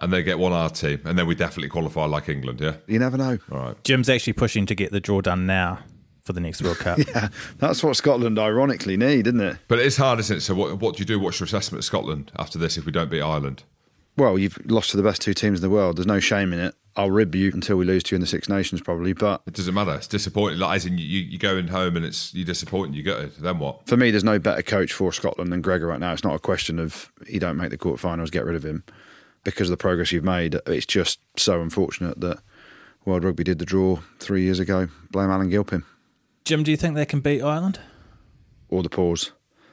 [0.00, 2.76] And they get one R team, and then we definitely qualify like England, yeah?
[2.86, 3.38] You never know.
[3.52, 3.84] All right.
[3.84, 5.80] Jim's actually pushing to get the draw done now
[6.22, 6.98] for the next World Cup.
[7.08, 7.28] Yeah,
[7.58, 9.56] that's what Scotland ironically need, isn't it?
[9.68, 10.40] But it's hard, isn't it?
[10.40, 11.18] So what, what do you do?
[11.18, 13.64] What's your assessment of Scotland after this if we don't beat Ireland?
[14.16, 15.96] Well, you've lost to the best two teams in the world.
[15.96, 16.74] There's no shame in it.
[16.96, 19.12] I'll rib you until we lose to you in the Six Nations, probably.
[19.12, 19.94] But It doesn't matter.
[19.94, 20.58] It's disappointing.
[20.58, 22.94] Like, as in, you, you going home and it's you're disappointed.
[22.94, 23.40] You get it.
[23.40, 23.86] Then what?
[23.86, 26.12] for me, there's no better coach for Scotland than Gregor right now.
[26.12, 28.84] It's not a question of you don't make the quarterfinals, get rid of him
[29.44, 30.56] because of the progress you've made.
[30.66, 32.38] It's just so unfortunate that
[33.04, 34.88] World Rugby did the draw three years ago.
[35.10, 35.84] Blame Alan Gilpin
[36.44, 37.80] Jim, do you think they can beat Ireland?
[38.70, 39.32] or the pause.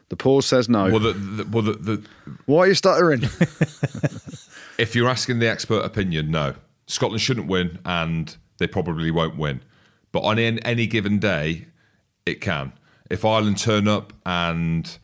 [0.10, 0.90] The pause says no.
[0.90, 2.04] Well, the, the, well, the, the,
[2.46, 3.24] Why are you stuttering?
[4.78, 6.56] if you're asking the expert opinion, no,
[6.88, 9.62] Scotland shouldn't win, and they probably won't win.
[10.12, 11.68] But on any, any given day,
[12.26, 12.74] it can.
[13.10, 14.98] If Ireland turn up and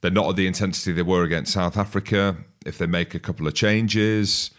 [0.00, 2.36] they're not at the intensity they were against South Africa,
[2.66, 4.50] if they make a couple of changes,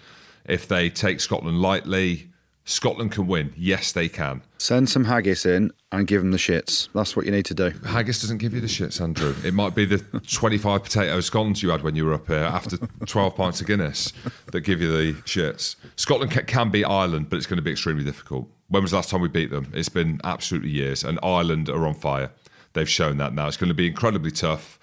[0.45, 2.29] if they take Scotland lightly,
[2.63, 3.53] Scotland can win.
[3.55, 4.41] Yes, they can.
[4.57, 6.89] Send some haggis in and give them the shits.
[6.93, 7.71] That's what you need to do.
[7.85, 9.33] Haggis doesn't give you the shits, Andrew.
[9.45, 9.99] It might be the
[10.31, 14.11] 25 potato scones you had when you were up here after 12 pints of Guinness
[14.51, 15.77] that give you the shits.
[15.95, 18.49] Scotland can beat Ireland, but it's going to be extremely difficult.
[18.67, 19.71] When was the last time we beat them?
[19.73, 22.31] It's been absolutely years, and Ireland are on fire.
[22.73, 23.47] They've shown that now.
[23.47, 24.77] It's going to be incredibly tough.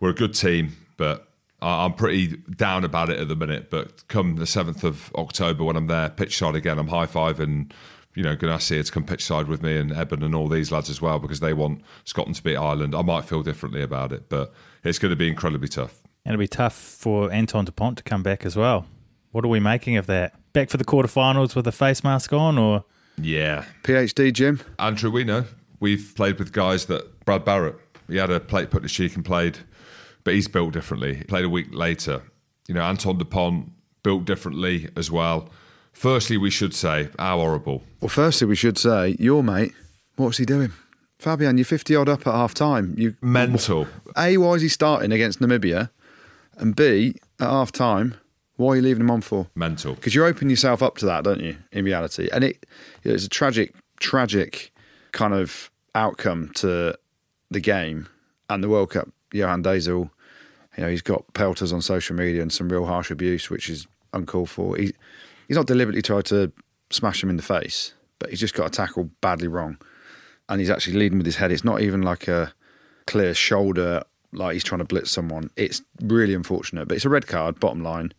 [0.00, 1.26] We're a good team, but
[1.68, 3.70] I'm pretty down about it at the minute.
[3.70, 7.72] But come the 7th of October, when I'm there, pitch side again, I'm high fiving
[8.16, 10.34] you know, Ganassi to see it to come pitch side with me and Eben and
[10.34, 12.94] all these lads as well because they want Scotland to beat Ireland.
[12.94, 16.00] I might feel differently about it, but it's going to be incredibly tough.
[16.24, 18.86] And it'll be tough for Anton Dupont to come back as well.
[19.32, 20.34] What are we making of that?
[20.54, 22.84] Back for the quarterfinals with a face mask on, or
[23.20, 23.66] Yeah.
[23.82, 24.60] PhD, Jim.
[24.78, 25.44] Andrew, we know.
[25.78, 27.76] We've played with guys that Brad Barrett,
[28.08, 29.58] he had a plate put in his cheek and played,
[30.26, 31.14] but he's built differently.
[31.14, 32.20] He played a week later.
[32.66, 33.70] You know, Anton Dupont
[34.02, 35.48] built differently as well.
[35.92, 37.84] Firstly, we should say how horrible.
[38.00, 39.72] Well, firstly, we should say, your mate,
[40.16, 40.72] what's he doing?
[41.20, 42.92] Fabien, you're 50 odd up at half time.
[42.98, 43.86] You Mental.
[44.16, 45.90] A, why is he starting against Namibia?
[46.56, 48.16] And B, at half time,
[48.56, 49.46] why are you leaving him on for?
[49.54, 49.94] Mental.
[49.94, 52.28] Because you open yourself up to that, don't you, in reality?
[52.32, 52.66] And it
[53.04, 54.72] it's a tragic, tragic
[55.12, 56.98] kind of outcome to
[57.48, 58.08] the game
[58.50, 59.08] and the World Cup.
[59.32, 60.10] Johan Deysel,
[60.76, 63.86] You know, he's got pelters on social media and some real harsh abuse, which is
[64.12, 64.76] uncalled for.
[64.76, 64.92] He,
[65.48, 66.52] he's not deliberately tried to
[66.90, 69.78] smash him in the face, but he's just got a tackle badly wrong.
[70.48, 71.50] And he's actually leading with his head.
[71.50, 72.52] It's not even like a
[73.06, 74.02] clear shoulder,
[74.32, 75.50] like he's trying to blitz someone.
[75.56, 78.12] It's really unfortunate, but it's a red card, bottom line,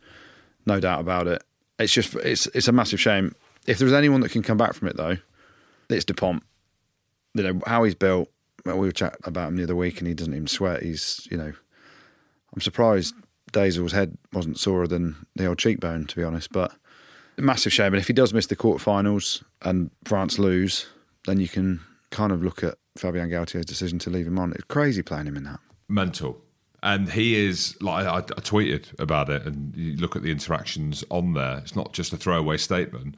[0.66, 1.42] no doubt about it.
[1.78, 3.34] It's just, it's, it's a massive shame.
[3.66, 5.16] If there's anyone that can come back from it, though,
[5.88, 6.42] it's DuPont.
[7.34, 8.28] You know, how he's built,
[8.66, 10.82] well, we were chatting about him the other week and he doesn't even sweat.
[10.82, 11.52] He's, you know,
[12.54, 13.14] I'm surprised
[13.52, 16.52] Deysel's head wasn't sorer than the old cheekbone, to be honest.
[16.52, 16.72] But
[17.36, 17.94] massive shame.
[17.94, 20.86] And if he does miss the quarterfinals and France lose,
[21.26, 21.80] then you can
[22.10, 24.52] kind of look at Fabien Galthié's decision to leave him on.
[24.52, 25.60] It's crazy playing him in that.
[25.88, 26.42] mental.
[26.82, 31.02] And he is like I, I tweeted about it, and you look at the interactions
[31.10, 31.58] on there.
[31.58, 33.16] It's not just a throwaway statement.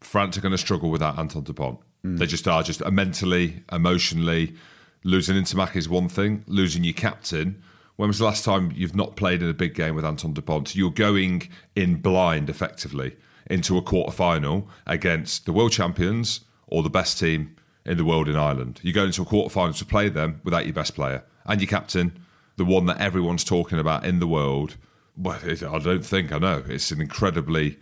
[0.00, 1.80] France are going to struggle without Anton Dupont.
[2.06, 2.18] Mm.
[2.18, 4.54] They just are, just mentally, emotionally.
[5.02, 6.44] Losing Ntamack is one thing.
[6.46, 7.60] Losing your captain.
[8.02, 10.74] When was the last time you've not played in a big game with Anton Dupont?
[10.74, 13.14] You're going in blind, effectively,
[13.48, 18.28] into a quarter final against the world champions or the best team in the world
[18.28, 18.80] in Ireland.
[18.82, 21.68] You go into a quarter final to play them without your best player and your
[21.68, 22.18] captain,
[22.56, 24.76] the one that everyone's talking about in the world.
[25.16, 26.64] Well, I don't think I know.
[26.66, 27.78] It's an incredibly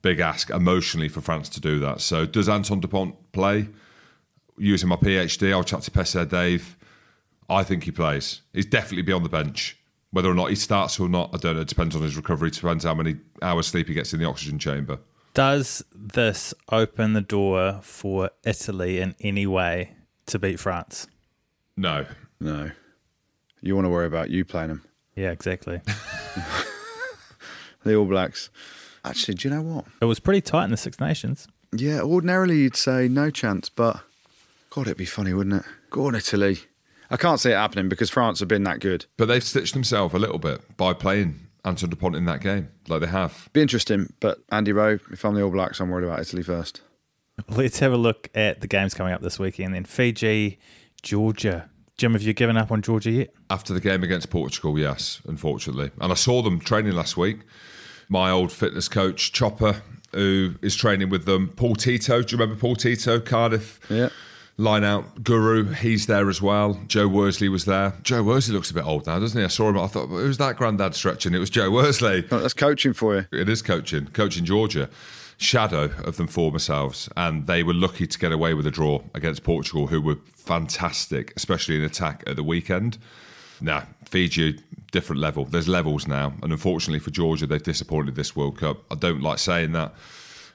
[0.00, 2.00] big ask emotionally for France to do that.
[2.00, 3.66] So, does Anton Dupont play?
[4.58, 6.76] Using my PhD, I'll chat to Pesser Dave.
[7.48, 8.42] I think he plays.
[8.52, 9.78] He's definitely be on the bench.
[10.10, 11.62] Whether or not he starts or not, I don't know.
[11.62, 12.48] It depends on his recovery.
[12.48, 14.98] It Depends how many hours sleep he gets in the oxygen chamber.
[15.34, 19.92] Does this open the door for Italy in any way
[20.26, 21.06] to beat France?
[21.76, 22.06] No,
[22.40, 22.70] No.
[23.60, 24.82] You want to worry about you playing him.
[25.16, 25.80] Yeah, exactly.
[27.84, 28.50] The All Blacks.
[29.04, 29.84] Actually, do you know what?
[30.00, 31.46] it was pretty tight in the Six Nations.
[31.72, 34.00] Yeah, ordinarily you'd say no chance, but
[34.70, 35.70] God, it'd be funny, wouldn't it?
[35.90, 36.58] Go on, Italy.
[37.10, 39.06] I can't see it happening because France have been that good.
[39.16, 43.00] but they've stitched themselves a little bit by playing Anton Dupont in that game, like
[43.00, 43.48] they have.
[43.52, 46.80] Be interesting, but Andy Rowe, if I'm the All Blacks, I'm worried about Italy first.
[47.48, 49.74] Let's have a look at the games coming up this weekend.
[49.74, 50.58] Then Fiji,
[51.02, 51.68] Georgia.
[51.98, 53.30] Jim, have you given up on Georgia yet?
[53.50, 55.90] After the game against Portugal, yes, unfortunately.
[56.00, 57.38] And I saw them training last week.
[58.08, 59.82] My old fitness coach, Chopper,
[60.12, 61.48] who is training with them.
[61.56, 63.80] Paul Tito, do you remember Paul Tito, Cardiff?
[63.90, 64.10] Yeah.
[64.58, 66.80] Line out guru, he's there as well.
[66.86, 67.92] Joe Worsley was there.
[68.02, 69.44] Joe Worsley looks a bit old now, doesn't he?
[69.44, 69.78] I saw him.
[69.78, 71.34] I thought, who's that granddad stretching?
[71.34, 72.24] It was Joe Worsley.
[72.32, 73.26] Oh, that's coaching for you.
[73.32, 74.88] It is coaching, coaching Georgia.
[75.38, 79.02] Shadow of them former selves, and they were lucky to get away with a draw
[79.12, 82.96] against Portugal, who were fantastic, especially in attack at the weekend.
[83.60, 84.58] Nah, Fiji,
[84.92, 85.44] different level.
[85.44, 88.78] There's levels now, and unfortunately for Georgia, they've disappointed this World Cup.
[88.90, 89.94] I don't like saying that.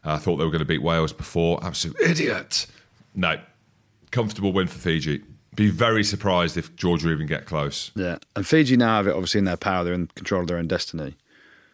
[0.04, 1.64] I thought they were going to beat Wales before.
[1.64, 2.66] Absolute idiot.
[3.14, 3.40] No,
[4.12, 5.24] comfortable win for Fiji.
[5.56, 7.92] Be very surprised if Georgia even get close.
[7.96, 8.18] Yeah.
[8.36, 9.84] And Fiji now have it obviously in their power.
[9.84, 11.16] They're in control of their own destiny.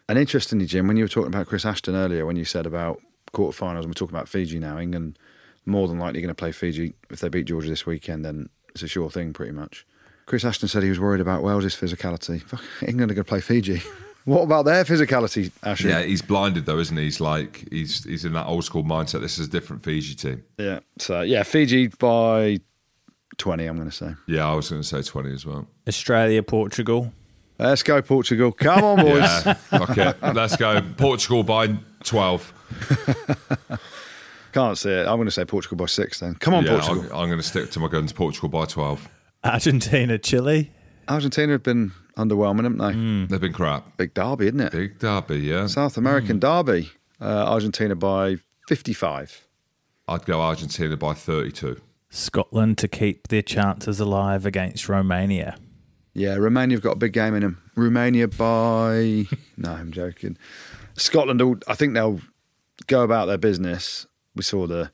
[0.08, 3.00] And interestingly, Jim, when you were talking about Chris Ashton earlier, when you said about
[3.32, 5.18] quarterfinals, and we're talking about Fiji now, England
[5.66, 6.94] more than likely going to play Fiji.
[7.10, 9.86] If they beat Georgia this weekend, then it's a sure thing, pretty much.
[10.26, 12.42] Chris Ashton said he was worried about Wales's physicality.
[12.42, 13.82] Fuck, England are going to play Fiji.
[14.28, 15.88] what about their physicality, Ashton?
[15.88, 17.04] Yeah, he's blinded though, isn't he?
[17.04, 19.22] He's like he's he's in that old school mindset.
[19.22, 20.44] This is a different Fiji team.
[20.58, 20.80] Yeah.
[20.98, 22.58] So, yeah, Fiji by
[23.38, 24.14] 20, I'm going to say.
[24.26, 25.66] Yeah, I was going to say twenty as well.
[25.86, 27.12] Australia, Portugal.
[27.58, 28.52] Let's go, Portugal.
[28.52, 29.46] Come on, boys.
[29.46, 30.82] Yeah, okay, let's go.
[30.96, 31.74] Portugal by
[32.04, 32.52] twelve.
[34.52, 35.06] Can't see it.
[35.06, 36.34] I'm going to say Portugal by six then.
[36.34, 37.02] Come on, yeah, Portugal.
[37.04, 38.12] I'm, I'm going to stick to my guns.
[38.12, 39.08] Portugal by twelve.
[39.42, 40.70] Argentina, Chile.
[41.08, 43.26] Argentina have been underwhelming, haven't they?
[43.26, 43.96] They've been crap.
[43.96, 44.72] Big derby, isn't it?
[44.72, 45.66] Big derby, yeah.
[45.66, 46.90] South American derby.
[47.20, 48.36] Uh, Argentina by
[48.68, 49.46] 55.
[50.06, 51.80] I'd go Argentina by thirty-two.
[52.10, 55.58] Scotland to keep their chances alive against Romania.
[56.14, 57.62] Yeah, Romania have got a big game in them.
[57.76, 59.26] Romania by.
[59.56, 60.38] no, I'm joking.
[60.96, 62.20] Scotland, will, I think they'll
[62.86, 64.06] go about their business.
[64.34, 64.90] We saw the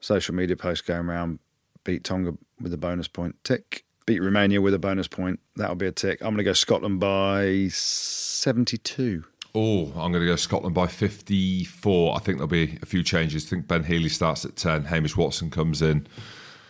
[0.00, 1.40] social media post going around
[1.82, 3.36] beat Tonga with a bonus point.
[3.42, 3.84] Tick.
[4.06, 5.40] Beat Romania with a bonus point.
[5.56, 6.20] That'll be a tick.
[6.20, 9.24] I'm going to go Scotland by 72.
[9.54, 12.16] Oh, I'm going to go Scotland by 54.
[12.16, 13.46] I think there'll be a few changes.
[13.46, 14.86] I think Ben Healy starts at 10.
[14.86, 16.06] Hamish Watson comes in.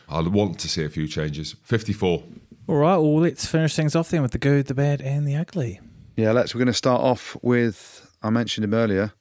[0.08, 1.56] I want to see a few changes.
[1.62, 2.22] 54.
[2.66, 5.34] All right, well, let's finish things off then with the good, the bad, and the
[5.34, 5.80] ugly.
[6.16, 6.54] Yeah, let's.
[6.54, 8.10] We're going to start off with.
[8.22, 9.12] I mentioned him earlier,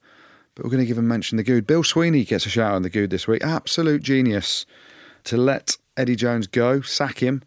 [0.55, 1.65] but we're going to give him mention the good.
[1.65, 3.43] Bill Sweeney gets a shout on the good this week.
[3.43, 4.65] Absolute genius
[5.23, 7.43] to let Eddie Jones go, sack him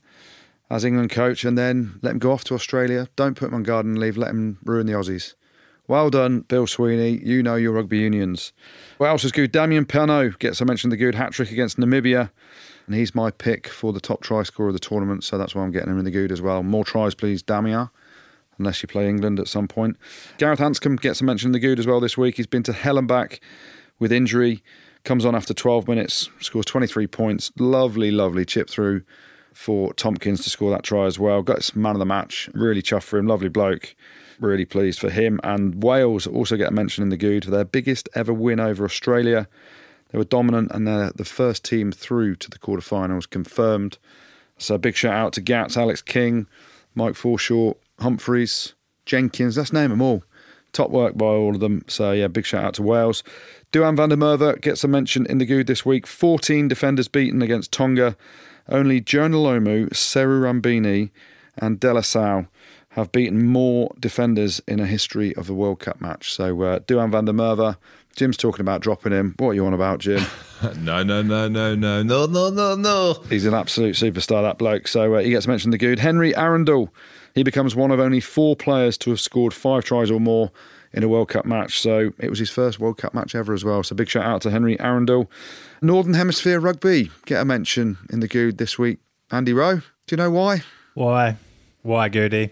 [0.68, 3.08] as England coach, and then let him go off to Australia.
[3.16, 4.16] Don't put him on garden leave.
[4.16, 5.34] Let him ruin the Aussies.
[5.88, 7.20] Well done, Bill Sweeney.
[7.22, 8.52] You know your rugby unions.
[8.98, 9.52] What else is good?
[9.52, 12.30] Damian Penaud gets, I mentioned, the good hat trick against Namibia.
[12.86, 15.22] And he's my pick for the top try scorer of the tournament.
[15.22, 16.62] So that's why I'm getting him in the good as well.
[16.64, 17.88] More tries, please, Damian.
[18.58, 19.96] unless you play England at some point.
[20.38, 22.36] Gareth Anscombe gets a mention in the good as well this week.
[22.36, 23.40] He's been to hell and back
[23.98, 24.62] with injury,
[25.04, 27.52] comes on after 12 minutes, scores 23 points.
[27.58, 29.02] Lovely, lovely chip through
[29.56, 31.42] for Tompkins to score that try as well.
[31.42, 32.50] Got man of the match.
[32.52, 33.26] Really chuffed for him.
[33.26, 33.96] Lovely bloke.
[34.38, 35.40] Really pleased for him.
[35.42, 38.84] And Wales also get a mention in the good for their biggest ever win over
[38.84, 39.48] Australia.
[40.10, 43.96] They were dominant and they're the first team through to the quarterfinals, confirmed.
[44.58, 46.46] So big shout out to Gats, Alex King,
[46.94, 48.74] Mike Forshaw, Humphreys,
[49.06, 49.56] Jenkins.
[49.56, 50.22] Let's name them all.
[50.72, 51.82] Top work by all of them.
[51.88, 53.22] So yeah, big shout out to Wales.
[53.72, 56.06] Duhan van der Merwe gets a mention in the good this week.
[56.06, 58.16] 14 defenders beaten against Tonga.
[58.68, 61.10] Only Jonah Lomu, Seru Rabeni,
[61.56, 62.48] and Delasau
[62.90, 66.32] have beaten more defenders in a history of the World Cup match.
[66.32, 67.76] So uh, Duhan van der Merwe,
[68.16, 69.34] Jim's talking about dropping him.
[69.38, 70.24] What are you on about, Jim?
[70.78, 73.22] no, no, no, no, no, no, no, no, no.
[73.28, 74.88] He's an absolute superstar, that bloke.
[74.88, 75.98] So uh, he gets mentioned the good.
[75.98, 76.88] Henry Arundell,
[77.34, 80.50] he becomes one of only four players to have scored five tries or more
[80.96, 81.78] in a World Cup match.
[81.78, 83.82] So it was his first World Cup match ever as well.
[83.84, 85.28] So big shout out to Henry Arundell.
[85.82, 88.98] Northern Hemisphere Rugby get a mention in the good this week.
[89.30, 90.62] Andy Rowe, do you know why?
[90.94, 91.36] Why?
[91.82, 92.50] Why, Goody?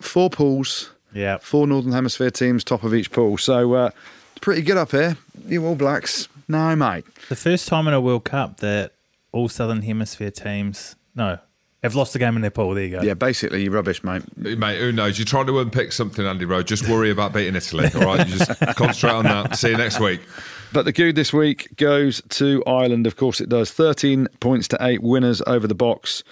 [0.00, 0.90] Four pools.
[1.14, 1.38] Yeah.
[1.38, 3.38] Four Northern Hemisphere teams, top of each pool.
[3.38, 3.90] So uh,
[4.32, 5.16] it's pretty good up here.
[5.46, 6.28] You All Blacks.
[6.48, 7.04] No, mate.
[7.28, 8.92] The first time in a World Cup that
[9.32, 11.38] all Southern Hemisphere teams, no,
[11.84, 12.74] have lost the game in their pool.
[12.74, 13.02] There you go.
[13.02, 14.22] Yeah, basically, you're rubbish, mate.
[14.38, 15.18] Mate, who knows?
[15.18, 16.62] You're trying to unpick something, Andy Rowe.
[16.62, 18.26] Just worry about beating Italy, all right?
[18.26, 19.56] You just concentrate on that.
[19.56, 20.20] See you next week.
[20.72, 23.06] But the good this week goes to Ireland.
[23.06, 23.70] Of course, it does.
[23.70, 26.22] 13 points to eight winners over the Boks.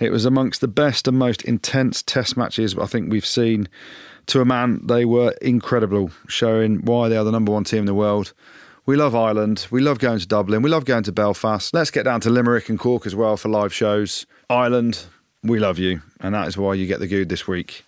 [0.00, 3.68] It was amongst the best and most intense test matches I think we've seen.
[4.26, 7.86] To a man, they were incredible, showing why they are the number one team in
[7.86, 8.34] the world.
[8.88, 9.66] We love Ireland.
[9.70, 10.62] We love going to Dublin.
[10.62, 11.74] We love going to Belfast.
[11.74, 14.24] Let's get down to Limerick and Cork as well for live shows.
[14.48, 15.04] Ireland,
[15.42, 16.00] we love you.
[16.20, 17.84] And that is why you get the good this week.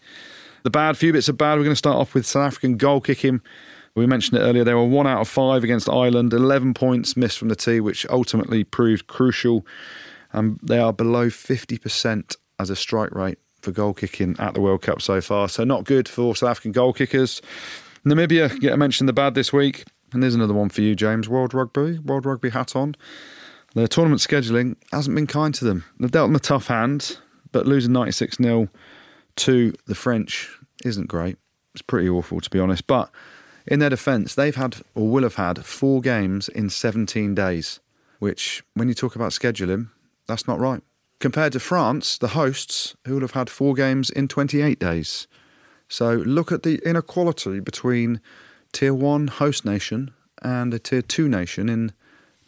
[0.62, 1.55] The bad, few bits of bad.
[1.55, 3.40] We're going to start off with South African goal kicking.
[3.94, 4.62] We mentioned it earlier.
[4.62, 8.05] They were one out of five against Ireland, 11 points missed from the tee, which
[8.11, 9.64] ultimately proved crucial.
[10.34, 14.82] And they are below 50% as a strike rate for goal kicking at the World
[14.82, 15.48] Cup so far.
[15.48, 17.40] So not good for South African goal kickers.
[18.05, 19.84] Namibia get a mention the bad this week.
[20.12, 21.28] And there's another one for you, James.
[21.28, 22.96] World Rugby, World Rugby hat on.
[23.74, 25.84] The tournament scheduling hasn't been kind to them.
[25.98, 27.18] They've dealt them a tough hand,
[27.52, 28.68] but losing 96 0
[29.36, 30.50] to the French
[30.84, 31.38] isn't great.
[31.74, 32.86] It's pretty awful, to be honest.
[32.86, 33.11] But
[33.66, 37.78] in their defence, they've had or will have had four games in 17 days,
[38.18, 39.88] which, when you talk about scheduling,
[40.26, 40.82] that's not right.
[41.20, 45.28] Compared to France, the hosts, who will have had four games in 28 days.
[45.88, 48.20] So look at the inequality between
[48.72, 50.12] tier one host nation
[50.42, 51.92] and a tier two nation in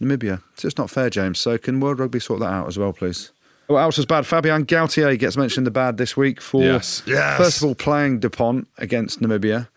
[0.00, 0.42] Namibia.
[0.52, 1.38] It's just not fair, James.
[1.38, 3.30] So can World Rugby sort that out as well, please?
[3.68, 4.26] What else was bad?
[4.26, 7.36] Fabien Galthié gets mentioned in the bad this week for Yes, yes.
[7.38, 9.68] first of all playing Dupont against Namibia,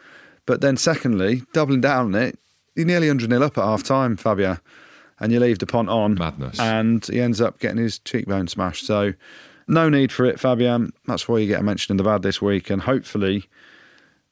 [0.45, 2.39] but then secondly doubling down on it.
[2.75, 4.59] You're nearly 100 nil up at half time, Fabien,
[5.19, 6.15] and you leave Dupont on.
[6.15, 6.59] Madness.
[6.59, 8.85] And he ends up getting his cheekbone smashed.
[8.85, 9.13] So
[9.67, 10.91] no need for it, Fabien.
[11.05, 13.45] That's why you get a mention in the bad this week, and hopefully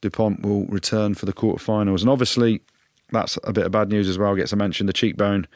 [0.04, 2.02] Dupont will return for the quarterfinals.
[2.02, 2.62] And obviously,
[3.12, 4.36] that's a bit of bad news as well.
[4.36, 5.48] Gets a mention the cheekbone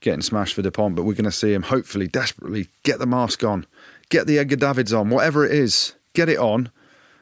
[0.00, 3.44] getting smashed for Dupont, but we're going to see him hopefully desperately get the mask
[3.44, 3.64] on,
[4.08, 6.70] get the Edgar Davids on, whatever it is, get it on,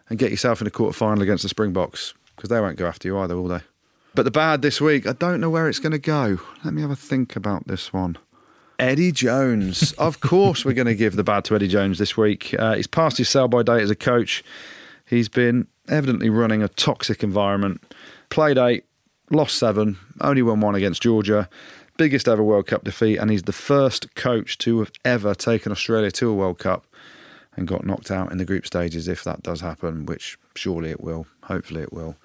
[0.09, 3.19] and get yourself in a quarterfinal against the Springboks because they won't go after you
[3.19, 3.61] either, will they?
[4.15, 6.41] But the bad this week, I don't know where it's going to go.
[6.65, 8.17] Let me have a think about this one.
[8.79, 9.93] Eddie Jones.
[9.99, 12.55] of course, we're going to give the bad to Eddie Jones this week.
[12.59, 14.43] Uh, he's passed his sell by date as a coach.
[15.07, 17.95] He's been evidently running a toxic environment.
[18.31, 18.85] Played eight,
[19.31, 21.49] lost seven, only won one against Georgia.
[21.97, 26.11] Biggest ever World Cup defeat, and he's the first coach to have ever taken Australia
[26.13, 26.87] to a World Cup
[27.57, 31.01] and got knocked out in the group stages if that does happen, which surely it
[31.01, 31.27] will.
[31.45, 32.17] Hopefully it will.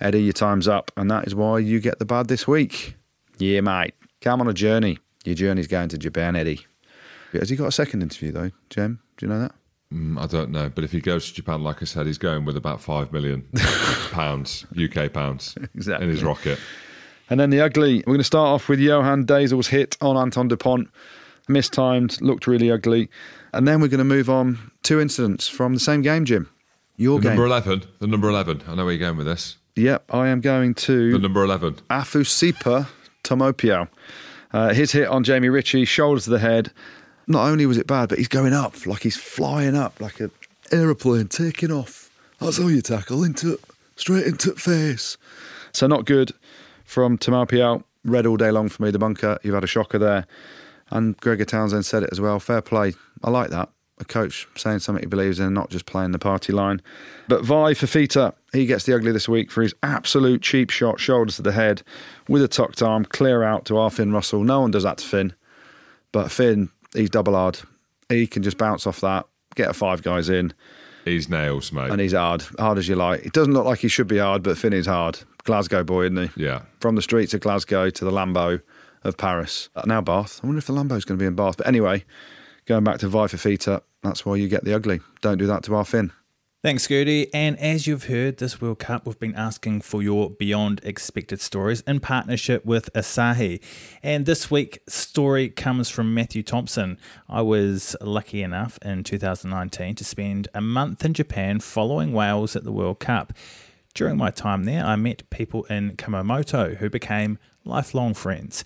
[0.00, 2.96] Eddie, your time's up, and that is why you get the bad this week.
[3.36, 3.94] Yeah, mate.
[4.22, 4.98] Come on a journey.
[5.24, 6.66] Your journey's going to Japan, Eddie.
[7.32, 9.00] Has he got a second interview, though, Jem?
[9.16, 9.52] Do you know that?
[9.92, 12.44] Mm, I don't know, but if he goes to Japan, like I said, he's going
[12.44, 13.42] with about five million
[14.12, 16.06] pounds, UK pounds, Exactly.
[16.06, 16.58] in his rocket.
[17.28, 17.98] And then the ugly.
[17.98, 20.88] We're going to start off with Johan Deysel's hit on Anton Dupont.
[21.48, 23.08] Mistimed, looked really ugly.
[23.52, 24.70] And then we're going to move on.
[24.82, 26.48] Two incidents from the same game, Jim.
[26.96, 27.30] Your The game.
[27.32, 28.62] number eleven, the number eleven.
[28.68, 29.56] I know where you're going with this.
[29.76, 31.74] Yep, I am going to The number eleven.
[31.88, 32.86] Afusipa
[33.24, 33.88] Taumoepeau.
[34.52, 36.72] Uh, his hit on Jamie Ritchie, shoulders to the head.
[37.30, 40.32] Not only was it bad, but he's going up like he's flying up like an
[40.72, 42.10] aeroplane taking off.
[42.40, 43.60] That's how you tackle into it,
[43.94, 45.16] straight into the face.
[45.72, 46.32] So not good
[46.84, 47.84] from Taumoepeau.
[48.04, 49.38] Red all day long for me, the bunker.
[49.44, 50.26] You've had a shocker there.
[50.90, 52.40] And Gregor Townsend said it as well.
[52.40, 52.94] Fair play.
[53.22, 53.68] I like that.
[54.00, 56.82] a coach saying something he believes in, and not just playing the party line.
[57.28, 61.36] But Vi Fifita, he gets the ugly this week for his absolute cheap shot, shoulders
[61.36, 61.82] to the head,
[62.28, 64.42] with a tucked arm, clear out to our Finn Russell.
[64.42, 65.34] No one does that to Finn.
[66.12, 67.60] But Finn, he's double hard.
[68.08, 70.52] He can just bounce off that, get a five guys in,
[71.04, 71.90] He's nails, mate.
[71.90, 73.24] and he's hard, hard as you like.
[73.24, 75.18] It doesn't look like he should be hard, but Finn is hard.
[75.44, 76.44] Glasgow boy, isn't he?
[76.44, 76.62] yeah.
[76.80, 78.60] From the streets of Glasgow to the Lambeau
[79.04, 79.70] of Paris.
[79.74, 80.40] Uh, now Bath.
[80.42, 81.56] I wonder if the Lambeau's going to be in Bath.
[81.56, 82.04] But anyway,
[82.66, 83.26] going back to Vi
[84.02, 85.00] that's why you get the ugly.
[85.20, 86.12] Don't do that to our Finn.
[86.62, 87.32] Thanks, Gertie.
[87.32, 91.80] And as you've heard, this World Cup, we've been asking for your beyond expected stories
[91.86, 93.62] in partnership with Asahi.
[94.02, 96.98] And this week's story comes from Matthew Thompson.
[97.30, 102.64] I was lucky enough in 2019 to spend a month in Japan following Wales at
[102.64, 103.32] the World Cup.
[103.94, 108.64] During my time there, I met people in Kumamoto who became lifelong friends.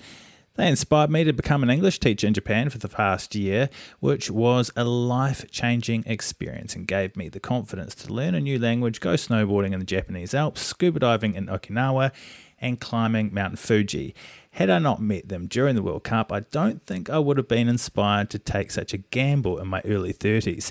[0.56, 4.30] They inspired me to become an English teacher in Japan for the past year, which
[4.30, 9.00] was a life changing experience and gave me the confidence to learn a new language,
[9.00, 12.12] go snowboarding in the Japanese Alps, scuba diving in Okinawa,
[12.60, 14.14] and climbing Mount Fuji.
[14.52, 17.48] Had I not met them during the World Cup, I don't think I would have
[17.48, 20.70] been inspired to take such a gamble in my early 30s.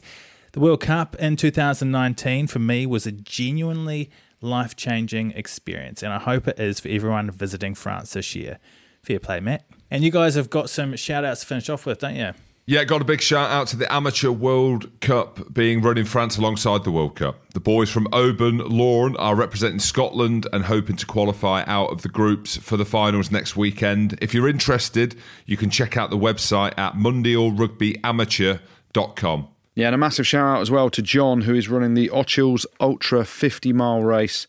[0.53, 6.19] The World Cup in 2019 for me was a genuinely life changing experience, and I
[6.19, 8.59] hope it is for everyone visiting France this year.
[9.01, 9.65] Fair play, Matt.
[9.93, 12.31] And you guys have got some shout outs to finish off with, don't you?
[12.65, 16.35] Yeah, got a big shout out to the Amateur World Cup being run in France
[16.35, 17.47] alongside the World Cup.
[17.51, 22.09] The boys from Oban Lorne are representing Scotland and hoping to qualify out of the
[22.09, 24.17] groups for the finals next weekend.
[24.19, 25.15] If you're interested,
[25.45, 29.47] you can check out the website at mundialrugbyamateur.com.
[29.75, 32.65] Yeah, and a massive shout out as well to John, who is running the Ochils
[32.79, 34.47] Ultra 50 mile race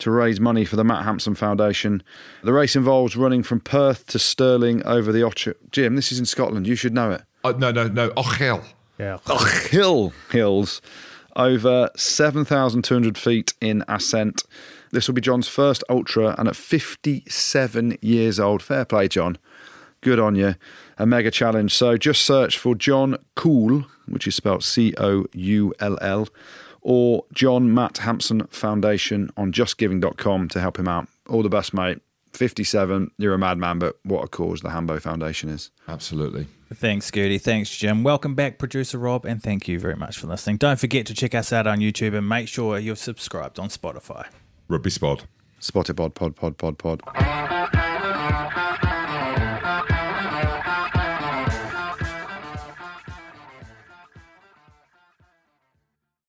[0.00, 2.02] to raise money for the Matt Hampson Foundation.
[2.42, 5.54] The race involves running from Perth to Stirling over the Ochil.
[5.70, 6.66] Jim, this is in Scotland.
[6.66, 7.22] You should know it.
[7.44, 8.10] Uh, no, no, no.
[8.10, 8.64] Ochel.
[8.98, 9.18] Yeah.
[9.70, 10.82] Hill hills
[11.36, 14.42] over 7,200 feet in ascent.
[14.92, 19.38] This will be John's first ultra, and at 57 years old, fair play, John.
[20.00, 20.54] Good on you.
[20.98, 21.74] A mega challenge.
[21.74, 26.28] So just search for John Coull, which is spelled C O U L L,
[26.82, 31.08] or John Matt Hampson Foundation on justgiving.com to help him out.
[31.28, 32.00] All the best, mate.
[32.32, 35.70] 57, you're a madman, but what a cause the Hambo Foundation is.
[35.88, 36.46] Absolutely.
[36.72, 37.38] Thanks, Gertie.
[37.38, 38.04] Thanks, Jim.
[38.04, 40.56] Welcome back, producer Rob, and thank you very much for listening.
[40.56, 44.26] Don't forget to check us out on YouTube and make sure you're subscribed on Spotify.
[44.68, 45.22] Rugby Spod.
[45.58, 47.89] Spotted pod, pod, pod, pod, pod.